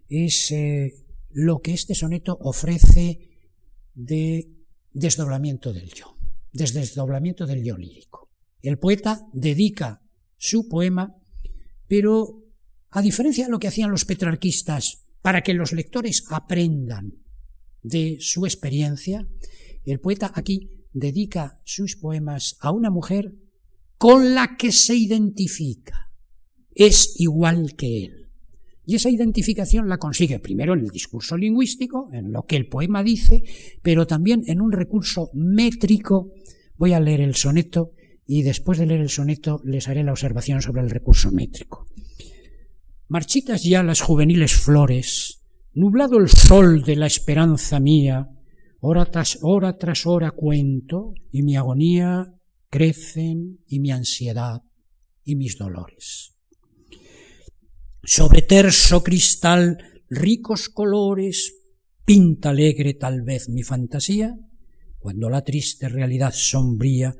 [0.08, 0.94] es eh,
[1.32, 3.27] lo que este soneto ofrece
[3.98, 4.48] de
[4.94, 6.16] desdoblamiento del yo,
[6.52, 8.30] desdoblamiento del yo lírico.
[8.62, 10.02] El poeta dedica
[10.38, 11.16] su poema,
[11.88, 12.44] pero
[12.92, 17.14] a diferencia de lo que hacían los petrarquistas, para que los lectores aprendan
[17.82, 19.28] de su experiencia,
[19.84, 23.34] el poeta aquí dedica sus poemas a una mujer
[23.98, 26.12] con la que se identifica.
[26.76, 28.17] Es igual que él.
[28.90, 33.04] Y esa identificación la consigue primero en el discurso lingüístico, en lo que el poema
[33.04, 33.44] dice,
[33.82, 36.32] pero también en un recurso métrico.
[36.78, 37.92] Voy a leer el soneto
[38.26, 41.86] y después de leer el soneto les haré la observación sobre el recurso métrico.
[43.10, 48.30] Marchitas ya las juveniles flores, nublado el sol de la esperanza mía,
[48.80, 52.34] hora tras hora tras hora cuento, y mi agonía
[52.70, 54.62] crecen, y mi ansiedad,
[55.26, 56.37] y mis dolores
[58.08, 59.78] sobre terso cristal,
[60.10, 61.56] ricos colores,
[62.06, 64.34] pinta alegre tal vez mi fantasía,
[64.98, 67.14] cuando la triste realidad sombría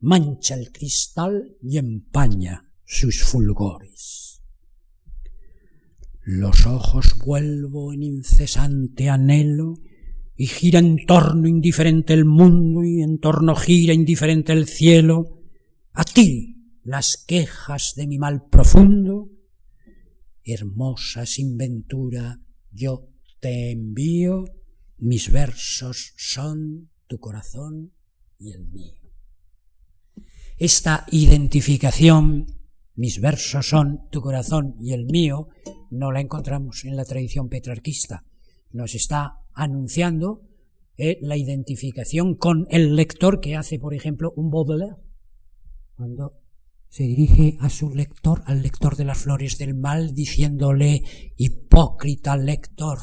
[0.00, 4.42] mancha el cristal y empaña sus fulgores.
[6.20, 9.78] Los ojos vuelvo en incesante anhelo
[10.36, 15.40] y gira en torno indiferente el mundo y en torno gira indiferente el cielo.
[15.94, 19.30] A ti las quejas de mi mal profundo
[20.46, 22.40] hermosa sin ventura,
[22.70, 23.08] yo
[23.40, 24.44] te envío,
[24.98, 27.92] mis versos son tu corazón
[28.38, 28.94] y el mío.
[30.56, 32.46] Esta identificación,
[32.94, 35.48] mis versos son tu corazón y el mío,
[35.90, 38.24] no la encontramos en la tradición petrarquista.
[38.72, 40.42] Nos está anunciando
[40.96, 44.96] eh, la identificación con el lector que hace, por ejemplo, un Baudelaire.
[45.94, 46.40] Cuando
[46.88, 51.02] se dirige a su lector, al lector de las flores del mal, diciéndole,
[51.36, 52.98] hipócrita lector,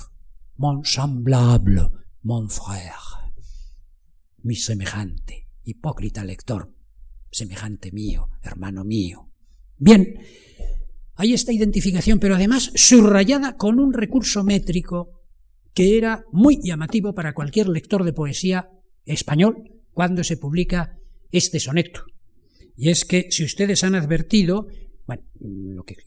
[0.57, 1.89] mon semblable,
[2.21, 3.34] mon frère,
[4.43, 6.73] mi semejante, hipócrita lector,
[7.31, 9.29] semejante mío, hermano mío.
[9.77, 10.15] Bien,
[11.15, 15.21] hay esta identificación, pero además subrayada con un recurso métrico
[15.73, 18.69] que era muy llamativo para cualquier lector de poesía
[19.05, 20.97] español cuando se publica
[21.31, 22.05] este soneto.
[22.76, 24.67] Y es que si ustedes han advertido,
[25.05, 25.97] bueno, lo que,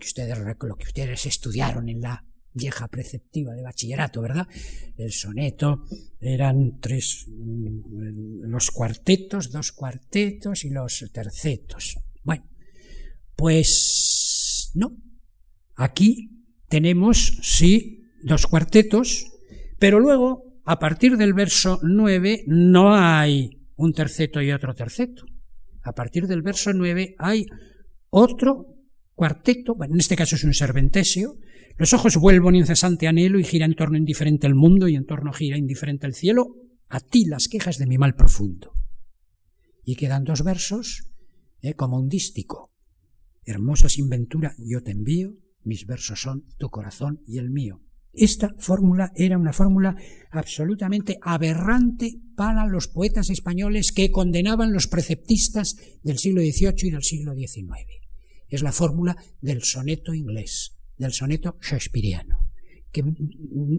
[0.00, 4.48] ustedes, lo que ustedes estudiaron en la vieja preceptiva de bachillerato, ¿verdad?
[4.96, 5.84] El soneto
[6.20, 11.98] eran tres, mm, los cuartetos, dos cuartetos y los tercetos.
[12.22, 12.48] Bueno,
[13.36, 14.96] pues no.
[15.76, 16.30] Aquí
[16.68, 19.26] tenemos, sí, dos cuartetos,
[19.78, 25.26] pero luego, a partir del verso nueve, no hay un terceto y otro terceto
[25.86, 27.46] a partir del verso 9 hay
[28.10, 28.66] otro
[29.14, 31.38] cuarteto, bueno, en este caso es un serventesio,
[31.78, 35.06] los ojos vuelvo en incesante anhelo y gira en torno indiferente el mundo y en
[35.06, 36.56] torno gira indiferente el cielo,
[36.88, 38.72] a ti las quejas de mi mal profundo.
[39.84, 41.10] Y quedan dos versos,
[41.60, 42.72] eh, como un dístico.
[43.44, 47.80] Hermosa sin ventura yo te envío, mis versos son tu corazón y el mío.
[48.16, 49.94] Esta fórmula era una fórmula
[50.30, 57.02] absolutamente aberrante para los poetas españoles que condenaban los preceptistas del siglo XVIII y del
[57.02, 57.66] siglo XIX.
[58.48, 62.48] Es la fórmula del soneto inglés, del soneto shakespeariano,
[62.90, 63.04] que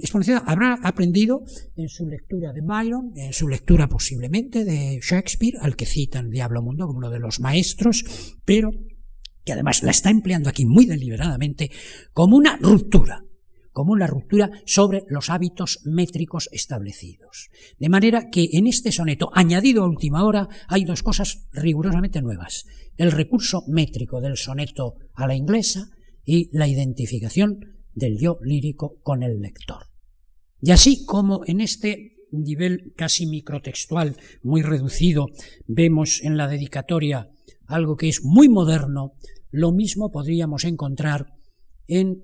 [0.02, 1.44] Espronceda habrá aprendido
[1.76, 6.62] en su lectura de Byron, en su lectura posiblemente de Shakespeare, al que citan Diablo
[6.62, 8.72] Mundo como uno de los maestros, pero
[9.44, 11.72] que además la está empleando aquí muy deliberadamente
[12.14, 13.24] como una ruptura
[13.78, 17.52] como una ruptura sobre los hábitos métricos establecidos.
[17.78, 22.66] De manera que en este soneto, añadido a última hora, hay dos cosas rigurosamente nuevas.
[22.96, 25.92] El recurso métrico del soneto a la inglesa
[26.26, 29.86] y la identificación del yo lírico con el lector.
[30.60, 35.28] Y así como en este nivel casi microtextual, muy reducido,
[35.68, 37.30] vemos en la dedicatoria
[37.68, 39.12] algo que es muy moderno,
[39.52, 41.28] lo mismo podríamos encontrar
[41.86, 42.24] en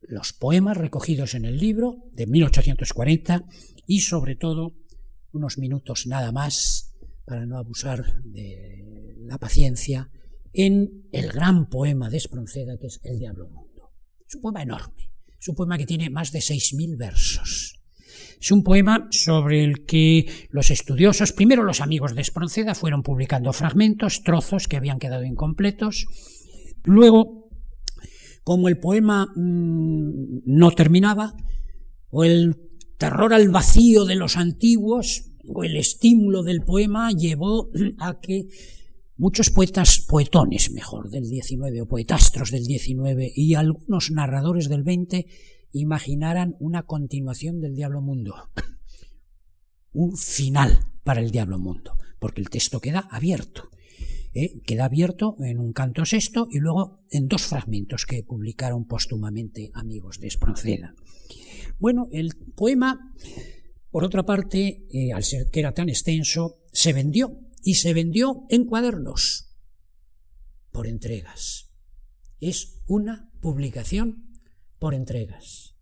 [0.00, 3.44] los poemas recogidos en el libro de 1840
[3.86, 4.74] y sobre todo
[5.32, 6.94] unos minutos nada más
[7.24, 10.10] para no abusar de la paciencia
[10.52, 13.92] en el gran poema de Espronceda que es El Diablo Mundo.
[14.26, 17.74] Es un poema enorme, es un poema que tiene más de 6.000 versos.
[18.40, 23.52] Es un poema sobre el que los estudiosos, primero los amigos de Espronceda, fueron publicando
[23.52, 26.06] fragmentos, trozos que habían quedado incompletos.
[26.84, 27.37] Luego,
[28.48, 31.36] como el poema mmm, no terminaba,
[32.08, 32.56] o el
[32.96, 37.68] terror al vacío de los antiguos, o el estímulo del poema llevó
[37.98, 38.48] a que
[39.18, 45.26] muchos poetas, poetones mejor, del 19, o poetastros del 19, y algunos narradores del 20,
[45.72, 48.34] imaginaran una continuación del Diablo Mundo,
[49.92, 53.68] un final para el Diablo Mundo, porque el texto queda abierto.
[54.38, 54.60] ¿Eh?
[54.64, 60.20] Queda abierto en un canto sexto y luego en dos fragmentos que publicaron póstumamente amigos
[60.20, 60.94] de Espronceda.
[61.78, 63.14] Bueno, el poema,
[63.90, 68.44] por otra parte, eh, al ser que era tan extenso, se vendió y se vendió
[68.48, 69.56] en cuadernos
[70.70, 71.72] por entregas.
[72.40, 74.28] Es una publicación
[74.78, 75.76] por entregas.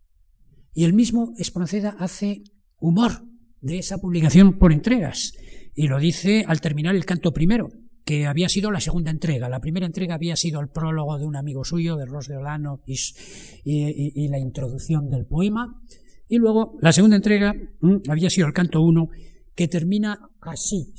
[0.73, 2.45] Y el mismo Espronceda hace
[2.79, 3.23] humor
[3.61, 5.33] de esa publicación por entregas.
[5.75, 7.71] Y lo dice al terminar el canto primero,
[8.07, 9.49] que había sido la segunda entrega.
[9.49, 12.81] La primera entrega había sido el prólogo de un amigo suyo, de Ros de Olano,
[12.87, 15.83] y, la introducción del poema.
[16.29, 19.09] Y luego la segunda entrega mm, había sido el canto 1,
[19.57, 20.95] que termina así.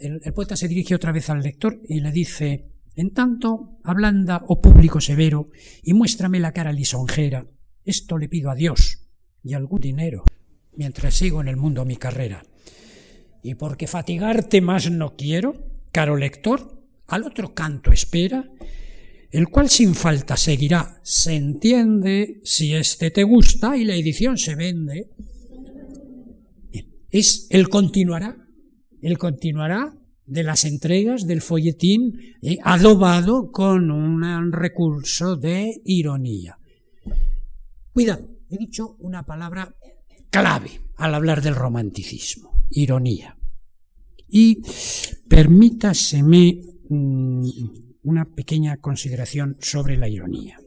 [0.00, 4.42] El, el, poeta se dirige otra vez al lector y le dice, en tanto, ablanda,
[4.48, 5.50] oh público severo,
[5.82, 7.46] y muéstrame la cara lisonjera.
[7.84, 9.06] Esto le pido a Dios
[9.44, 10.24] y algún dinero,
[10.74, 12.42] mientras sigo en el mundo mi carrera.
[13.42, 18.44] Y porque fatigarte más no quiero, caro lector, al otro canto espera,
[19.30, 24.54] el cual sin falta seguirá, se entiende, si este te gusta y la edición se
[24.54, 25.10] vende.
[27.10, 28.36] Es el continuará,
[29.00, 29.94] el continuará
[30.26, 36.58] de las entregas del folletín eh, adobado con un recurso de ironía.
[37.92, 39.74] Cuidado, he dicho una palabra
[40.30, 43.37] clave al hablar del romanticismo, ironía.
[44.28, 44.62] Y
[45.28, 47.48] permítaseme mmm,
[48.02, 50.58] una pequeña consideración sobre la ironía.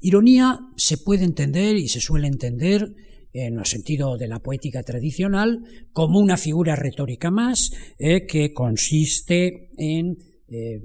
[0.00, 2.94] Ironía se puede entender y se suele entender
[3.32, 5.62] en el sentido de la poética tradicional,
[5.92, 10.16] como una figura retórica más eh, que consiste en,
[10.48, 10.80] eh,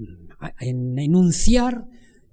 [0.60, 1.86] en enunciar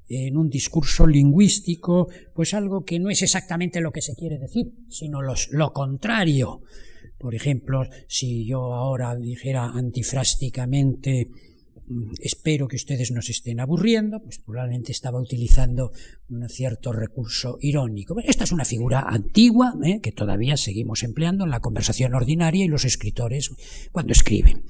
[0.09, 4.67] en un discurso lingüístico, pues algo que no es exactamente lo que se quiere decir,
[4.89, 6.61] sino lo contrario.
[7.23, 11.29] Por ejemplo, si yo ahora dijera antifrásticamente
[12.21, 15.93] espero que ustedes nos estén aburriendo, pues probablemente estaba utilizando
[16.29, 18.17] un cierto recurso irónico.
[18.25, 20.01] Esta es una figura antigua ¿eh?
[20.01, 23.51] que todavía seguimos empleando en la conversación ordinaria y los escritores
[23.93, 24.65] cuando escriben.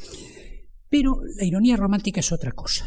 [0.90, 2.84] Pero la ironía romántica es otra cosa.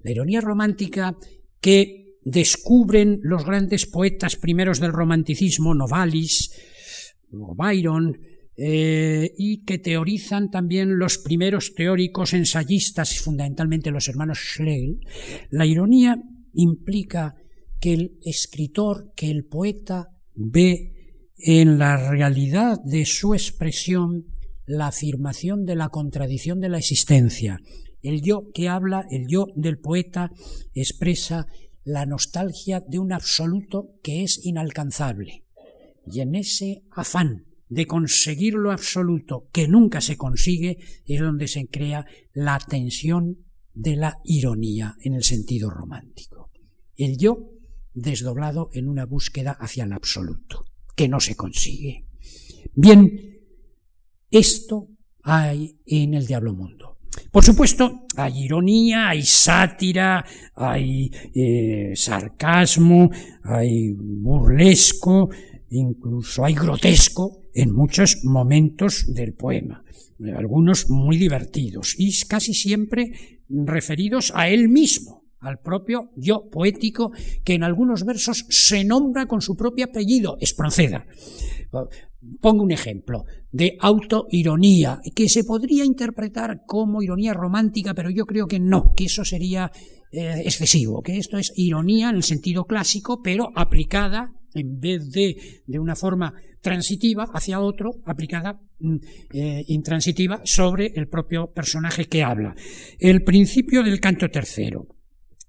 [0.00, 1.16] La ironía romántica
[1.60, 6.52] que descubren los grandes poetas primeros del romanticismo, Novalis,
[7.30, 8.29] Byron,
[8.62, 15.00] eh, y que teorizan también los primeros teóricos ensayistas, fundamentalmente los hermanos Schlegel,
[15.48, 16.16] la ironía
[16.52, 17.36] implica
[17.80, 20.92] que el escritor, que el poeta ve
[21.38, 24.26] en la realidad de su expresión
[24.66, 27.60] la afirmación de la contradicción de la existencia.
[28.02, 30.32] El yo que habla, el yo del poeta,
[30.74, 31.46] expresa
[31.82, 35.46] la nostalgia de un absoluto que es inalcanzable.
[36.06, 41.68] Y en ese afán de conseguir lo absoluto que nunca se consigue es donde se
[41.68, 42.04] crea
[42.34, 43.38] la tensión
[43.72, 46.50] de la ironía en el sentido romántico.
[46.96, 47.52] El yo
[47.94, 50.66] desdoblado en una búsqueda hacia el absoluto,
[50.96, 52.06] que no se consigue.
[52.74, 53.38] Bien,
[54.30, 54.88] esto
[55.22, 56.98] hay en el Diablo Mundo.
[57.30, 63.10] Por supuesto, hay ironía, hay sátira, hay eh, sarcasmo,
[63.44, 65.30] hay burlesco,
[65.70, 69.84] incluso hay grotesco, en muchos momentos del poema,
[70.36, 77.12] algunos muy divertidos y casi siempre referidos a él mismo, al propio yo poético
[77.44, 81.06] que en algunos versos se nombra con su propio apellido, Espronceda.
[82.40, 88.46] Pongo un ejemplo de autoironía, que se podría interpretar como ironía romántica, pero yo creo
[88.46, 89.72] que no, que eso sería
[90.12, 95.62] eh, excesivo, que esto es ironía en el sentido clásico, pero aplicada en vez de
[95.66, 98.96] de una forma transitiva hacia otro, aplicada mm,
[99.32, 102.54] eh, intransitiva sobre el propio personaje que habla.
[102.98, 104.86] El principio del canto tercero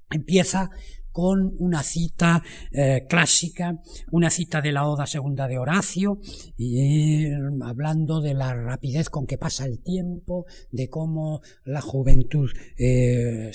[0.10, 0.70] empieza
[1.12, 3.82] con una cita eh, clásica,
[4.12, 6.20] una cita de la Oda Segunda de Horacio,
[6.58, 12.50] y, eh, hablando de la rapidez con que pasa el tiempo, de cómo la juventud
[12.78, 13.52] eh,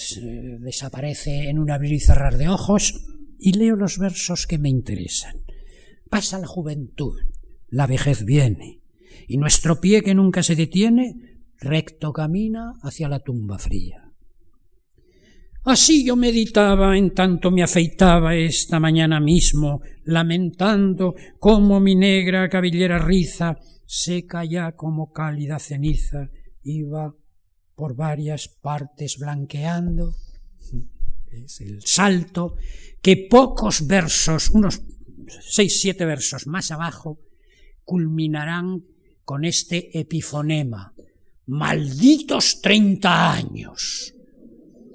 [0.61, 3.07] desaparece en un abrir y cerrar de ojos,
[3.39, 5.37] y leo los versos que me interesan.
[6.09, 7.19] Pasa la juventud,
[7.69, 8.81] la vejez viene,
[9.29, 11.15] y nuestro pie que nunca se detiene,
[11.59, 14.06] recto camina hacia la tumba fría.
[15.67, 23.01] Así yo meditaba en tanto me afeitaba esta mañana mismo, lamentando cómo mi negra cabellera
[23.01, 26.31] riza, seca ya como cálida ceniza,
[26.63, 27.17] iba
[27.75, 30.15] por varias partes blanqueando.
[31.33, 32.55] Es el salto
[33.03, 34.81] que pocos versos, unos
[35.41, 37.19] seis, siete versos más abajo,
[37.83, 38.85] culminarán
[39.25, 40.95] con este epifonema.
[41.47, 44.16] Malditos treinta años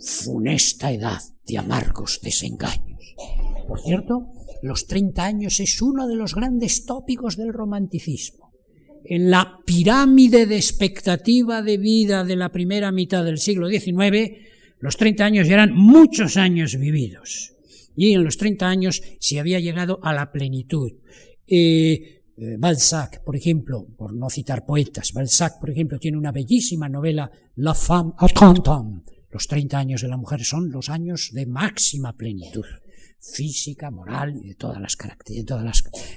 [0.02, 3.16] funesta edad de amargos desengaños.
[3.68, 4.28] Por cierto,
[4.62, 8.52] los 30 años es uno de los grandes tópicos del romanticismo.
[9.04, 14.38] En la pirámide de expectativa de vida de la primera mitad del siglo XIX,
[14.80, 17.54] los 30 años ya eran muchos años vividos.
[17.96, 20.92] Y en los 30 años se había llegado a la plenitud.
[21.48, 26.88] Eh, eh, Balzac, por ejemplo, por no citar poetas, Balzac, por ejemplo, tiene una bellísima
[26.88, 31.32] novela, La femme à 30 ans, los 30 años de la mujer son los años
[31.34, 32.66] de máxima plenitud
[33.22, 34.98] física, moral y de todas las,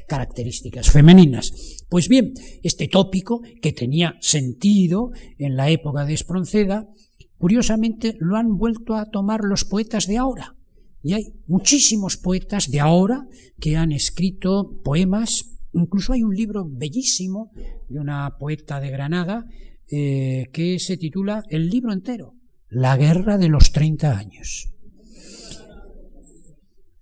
[0.08, 1.84] características femeninas.
[1.88, 6.88] Pues bien, este tópico, que tenía sentido en la época de Espronceda,
[7.36, 10.56] curiosamente lo han vuelto a tomar los poetas de ahora.
[11.02, 13.26] Y hay muchísimos poetas de ahora
[13.60, 17.50] que han escrito poemas, incluso hay un libro bellísimo
[17.88, 19.44] de una poeta de Granada
[19.90, 22.34] eh, que se titula El libro entero,
[22.74, 24.70] la guerra de los 30 años.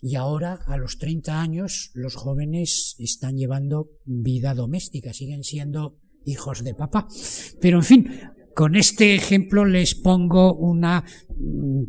[0.03, 6.63] Y ahora, a los 30 años, los jóvenes están llevando vida doméstica, siguen siendo hijos
[6.63, 7.09] de papá.
[7.61, 8.11] Pero, en fin,
[8.55, 11.05] con este ejemplo les pongo una
[11.39, 11.85] mm,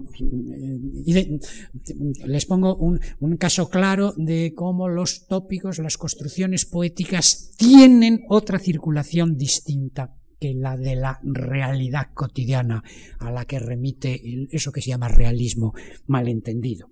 [2.26, 8.60] les pongo un, un, caso claro de cómo los tópicos, las construcciones poéticas tienen otra
[8.60, 12.84] circulación distinta que la de la realidad cotidiana
[13.20, 14.22] a la que remite
[14.52, 15.74] eso que se llama realismo
[16.06, 16.90] malentendido.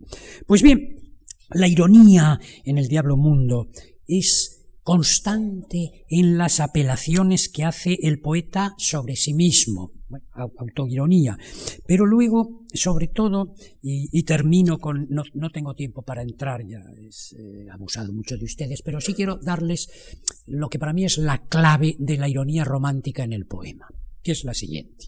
[0.48, 0.96] Pues bien,
[1.50, 3.68] la ironía en el diablo mundo
[4.08, 9.92] es constante en las apelaciones que hace el poeta sobre sí mismo,
[10.34, 11.38] autoironía.
[11.86, 16.84] Pero luego, sobre todo, y, termino con, no, tengo tiempo para entrar, ya
[17.38, 19.90] he abusado mucho de ustedes, pero sí quiero darles
[20.48, 23.88] lo que para mí es la clave de la ironía romántica en el poema,
[24.22, 25.08] que es la siguiente.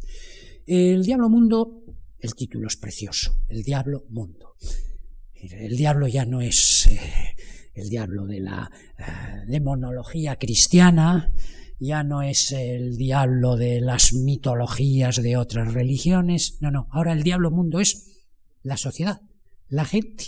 [0.66, 1.84] El diablo mundo,
[2.20, 4.56] el título es precioso, el diablo mundo.
[5.36, 7.36] El diablo ya no es eh,
[7.74, 9.04] el diablo de la eh,
[9.48, 11.32] demonología cristiana,
[11.80, 17.24] ya no es el diablo de las mitologías de otras religiones, no, no, ahora el
[17.24, 18.24] diablo mundo es
[18.64, 19.22] la sociedad,
[19.70, 20.26] la gente,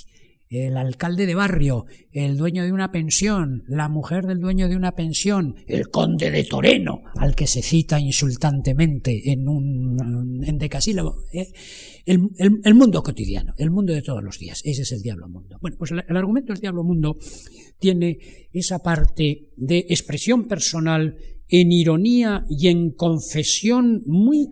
[0.50, 4.94] el alcalde de barrio, el dueño de una pensión, la mujer del dueño de una
[4.94, 11.52] pensión, el conde de Toreno, al que se cita insultantemente en un en decasílabo, ¿eh?
[12.06, 15.58] el, mundo cotidiano, el mundo de todos los días, ese es el diablo mundo.
[15.62, 17.18] Bueno, pues el, el argumento del diablo mundo
[17.80, 18.20] tiene
[18.54, 21.18] esa parte de expresión personal
[21.48, 24.50] en ironía y en confesión muy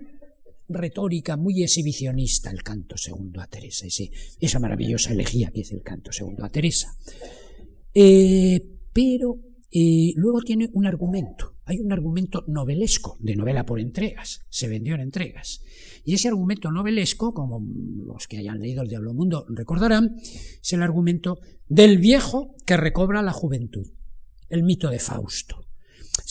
[0.69, 3.85] retórica, muy exhibicionista, el canto segundo a Teresa,
[4.39, 6.95] esa maravillosa elegía que es el canto segundo a Teresa.
[7.93, 9.39] Eh, pero
[9.71, 14.95] eh, luego tiene un argumento, hay un argumento novelesco, de novela por entregas, se vendió
[14.95, 15.61] en entregas.
[16.05, 17.61] Y ese argumento novelesco, como
[18.05, 23.21] los que hayan leído El Diablo Mundo recordarán, es el argumento del viejo que recobra
[23.21, 23.87] la juventud,
[24.49, 25.62] el mito de Fausto.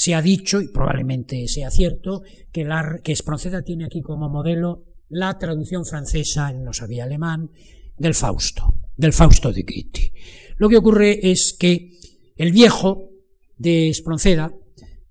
[0.02, 4.82] Se ha dicho, y probablemente sea cierto, que, la, que Espronceda tiene aquí como modelo
[5.08, 7.52] la traducción francesa, no sabía alemán,
[7.96, 10.12] del Fausto, del Fausto de Goethe.
[10.56, 11.92] Lo que ocurre es que
[12.34, 13.10] el viejo
[13.58, 14.52] de Espronceda,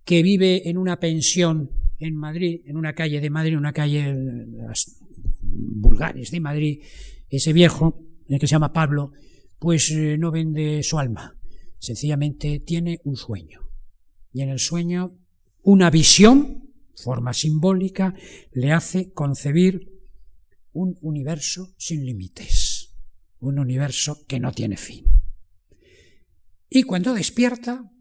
[0.04, 4.46] que vive en una pensión en Madrid, en una calle de Madrid, una calle de
[4.58, 4.98] las
[5.42, 6.84] vulgares de Madrid,
[7.30, 9.14] ese viejo, el que se llama Pablo,
[9.58, 11.34] pues eh, no vende su alma,
[11.80, 13.71] sencillamente tiene un sueño
[14.34, 15.18] Y en el sueño,
[15.62, 18.14] una visión, forma simbólica,
[18.52, 19.92] le hace concebir
[20.74, 22.96] un universo sin límites,
[23.40, 25.06] un universo que no tiene fin.
[26.70, 27.92] Y cuando despierta,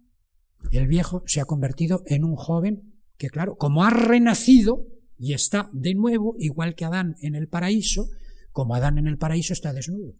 [0.70, 4.86] el viejo se ha convertido en un joven que, claro, como ha renacido
[5.18, 8.08] y está de nuevo, igual que Adán en el paraíso,
[8.52, 10.14] como Adán en el paraíso está desnudo.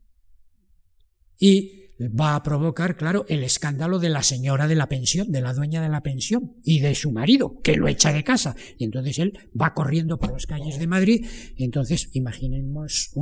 [1.39, 5.53] Y va a provocar, claro, el escándalo de la señora de la pensión, de la
[5.53, 8.57] dueña de la pensión y de su marido, que lo echa de casa.
[8.79, 11.27] Y entonces él va corriendo por las calles de Madrid.
[11.57, 13.13] Entonces, imaginemos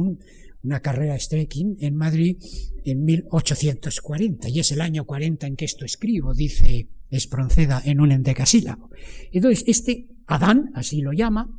[0.62, 2.36] una carrera strecking en Madrid
[2.84, 8.12] en 1840, y es el año 40 en que esto escribo, dice Espronceda en un
[8.12, 8.90] endecasílabo.
[9.32, 11.57] Entonces, este Adán, así lo llama,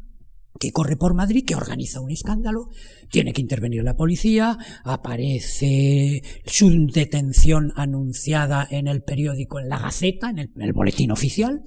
[0.60, 2.70] que corre por Madrid, que organiza un escándalo,
[3.10, 10.30] tiene que intervenir la policía, aparece su detención anunciada en el periódico, en la Gaceta,
[10.30, 11.64] en el, boletín oficial,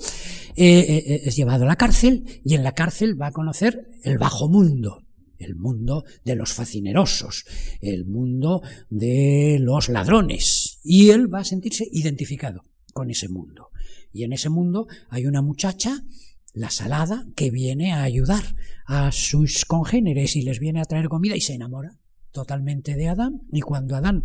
[0.56, 4.18] eh, eh, es llevado a la cárcel y en la cárcel va a conocer el
[4.18, 5.06] bajo mundo,
[5.38, 7.46] el mundo de los facinerosos,
[7.80, 12.62] el mundo de los ladrones, y él va a sentirse identificado
[12.92, 13.70] con ese mundo.
[14.12, 16.04] Y en ese mundo hay una muchacha
[16.52, 18.42] la salada que viene a ayudar
[18.86, 21.98] a sus congéneres y les viene a traer comida y se enamora
[22.30, 23.42] totalmente de Adán.
[23.50, 24.24] Y cuando Adán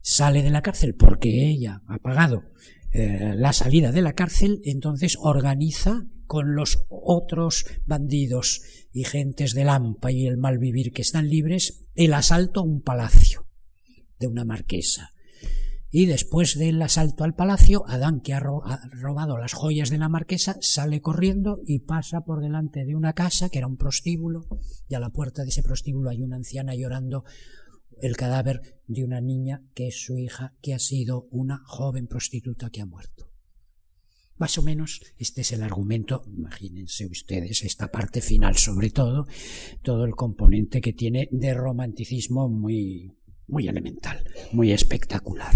[0.00, 2.44] sale de la cárcel porque ella ha pagado
[2.92, 8.62] eh, la salida de la cárcel, entonces organiza con los otros bandidos
[8.92, 13.46] y gentes del AMPA y el malvivir que están libres el asalto a un palacio
[14.18, 15.13] de una marquesa
[15.96, 20.56] y después del asalto al palacio, Adán, que ha, robado las joyas de la marquesa,
[20.60, 24.48] sale corriendo y pasa por delante de una casa que era un prostíbulo,
[24.88, 27.22] y a la puerta de ese prostíbulo hay una anciana llorando
[27.96, 32.70] el cadáver de una niña que es su hija, que ha sido una joven prostituta
[32.70, 33.30] que ha muerto.
[34.36, 39.28] Más o menos este es el argumento, imagínense ustedes esta parte final sobre todo,
[39.82, 43.12] todo el componente que tiene de romanticismo muy,
[43.46, 45.52] muy elemental, muy espectacular.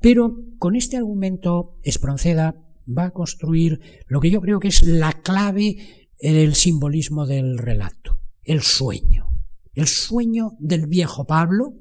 [0.00, 2.54] Pero con este argumento Espronceda
[2.86, 8.22] va a construir lo que yo creo que es la clave del simbolismo del relato,
[8.44, 9.26] el sueño.
[9.74, 11.74] El sueño del viejo Pablo,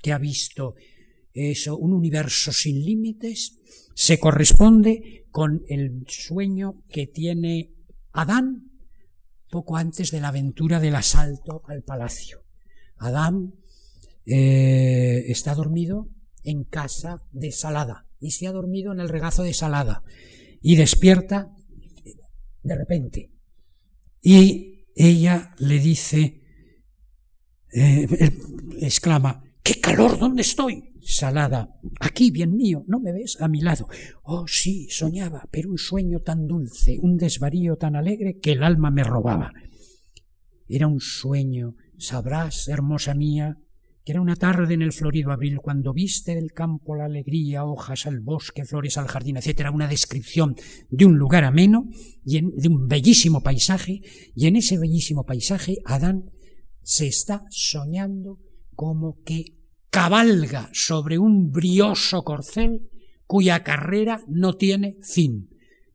[0.00, 0.74] que ha visto
[1.34, 3.58] un universo sin límites,
[3.94, 7.72] se corresponde con el sueño que tiene
[8.12, 8.70] Adán
[9.50, 12.44] poco antes de la aventura del asalto al palacio.
[12.96, 13.54] Adán
[14.26, 16.08] eh, está dormido
[16.42, 20.02] en casa de Salada y se ha dormido en el regazo de Salada
[20.60, 21.54] y despierta
[22.62, 23.34] de repente
[24.26, 26.40] y ella le dice,
[27.74, 28.08] eh,
[28.80, 30.18] exclama, ¡qué calor!
[30.18, 30.94] ¿Dónde estoy?
[31.02, 31.68] Salada,
[32.00, 33.36] aquí, bien mío, ¿no me ves?
[33.42, 33.86] A mi lado.
[34.22, 38.90] Oh, sí, soñaba, pero un sueño tan dulce, un desvarío tan alegre que el alma
[38.90, 39.52] me robaba.
[40.66, 43.58] Era un sueño, sabrás, hermosa mía,
[44.04, 48.06] que era una tarde en el florido abril, cuando viste del campo la alegría, hojas
[48.06, 50.56] al bosque, flores al jardín, etc., una descripción
[50.90, 51.88] de un lugar ameno,
[52.24, 54.02] y de un bellísimo paisaje,
[54.34, 56.30] y en ese bellísimo paisaje Adán
[56.82, 58.40] se está soñando
[58.74, 59.56] como que
[59.88, 62.90] cabalga sobre un brioso corcel
[63.26, 65.48] cuya carrera no tiene fin.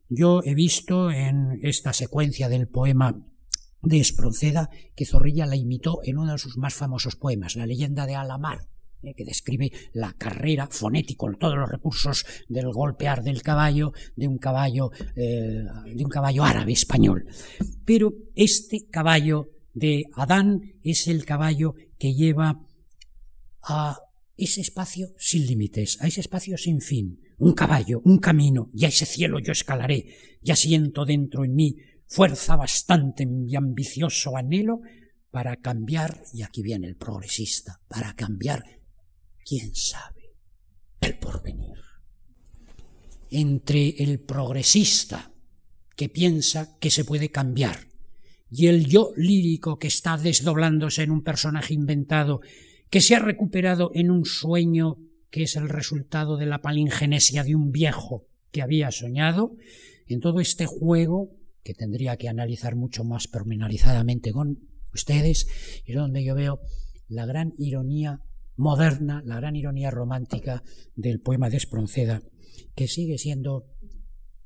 [0.08, 3.14] Yo he visto en esta secuencia del poema
[3.82, 8.06] de Espronceda que Zorrilla la imitó en uno de sus más famosos poemas, La leyenda
[8.06, 8.66] de Alamar,
[9.02, 14.38] eh, que describe la carrera fonético, todos los recursos del golpear del caballo, de un
[14.38, 15.64] caballo, eh,
[15.94, 17.26] de un caballo árabe español.
[17.86, 22.56] Pero este caballo de Adán es el caballo que lleva
[23.62, 23.98] a
[24.36, 28.88] ese espacio sin límites, a ese espacio sin fin, un caballo, un camino, y a
[28.88, 30.06] ese cielo yo escalaré,
[30.42, 31.76] ya siento dentro en mí
[32.10, 34.80] fuerza bastante y ambicioso anhelo
[35.30, 38.64] para cambiar, y aquí viene el progresista, para cambiar,
[39.44, 40.34] quién sabe,
[41.00, 41.78] el porvenir.
[43.30, 45.32] Entre el progresista
[45.96, 47.86] que piensa que se puede cambiar
[48.50, 52.40] y el yo lírico que está desdoblándose en un personaje inventado
[52.90, 54.96] que se ha recuperado en un sueño
[55.30, 59.54] que es el resultado de la palingenesia de un viejo que había soñado,
[60.08, 64.58] en todo este juego que tendría que analizar mucho más pormenorizadamente con
[64.92, 65.46] ustedes,
[65.84, 66.60] y es donde yo veo
[67.08, 68.18] la gran ironía
[68.56, 70.62] moderna, la gran ironía romántica
[70.94, 72.22] del poema de Espronceda,
[72.74, 73.64] que sigue siendo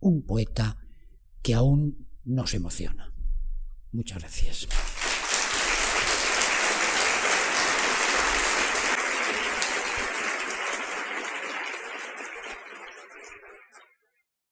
[0.00, 0.78] un poeta
[1.42, 3.12] que aún nos emociona.
[3.92, 4.68] Muchas gracias.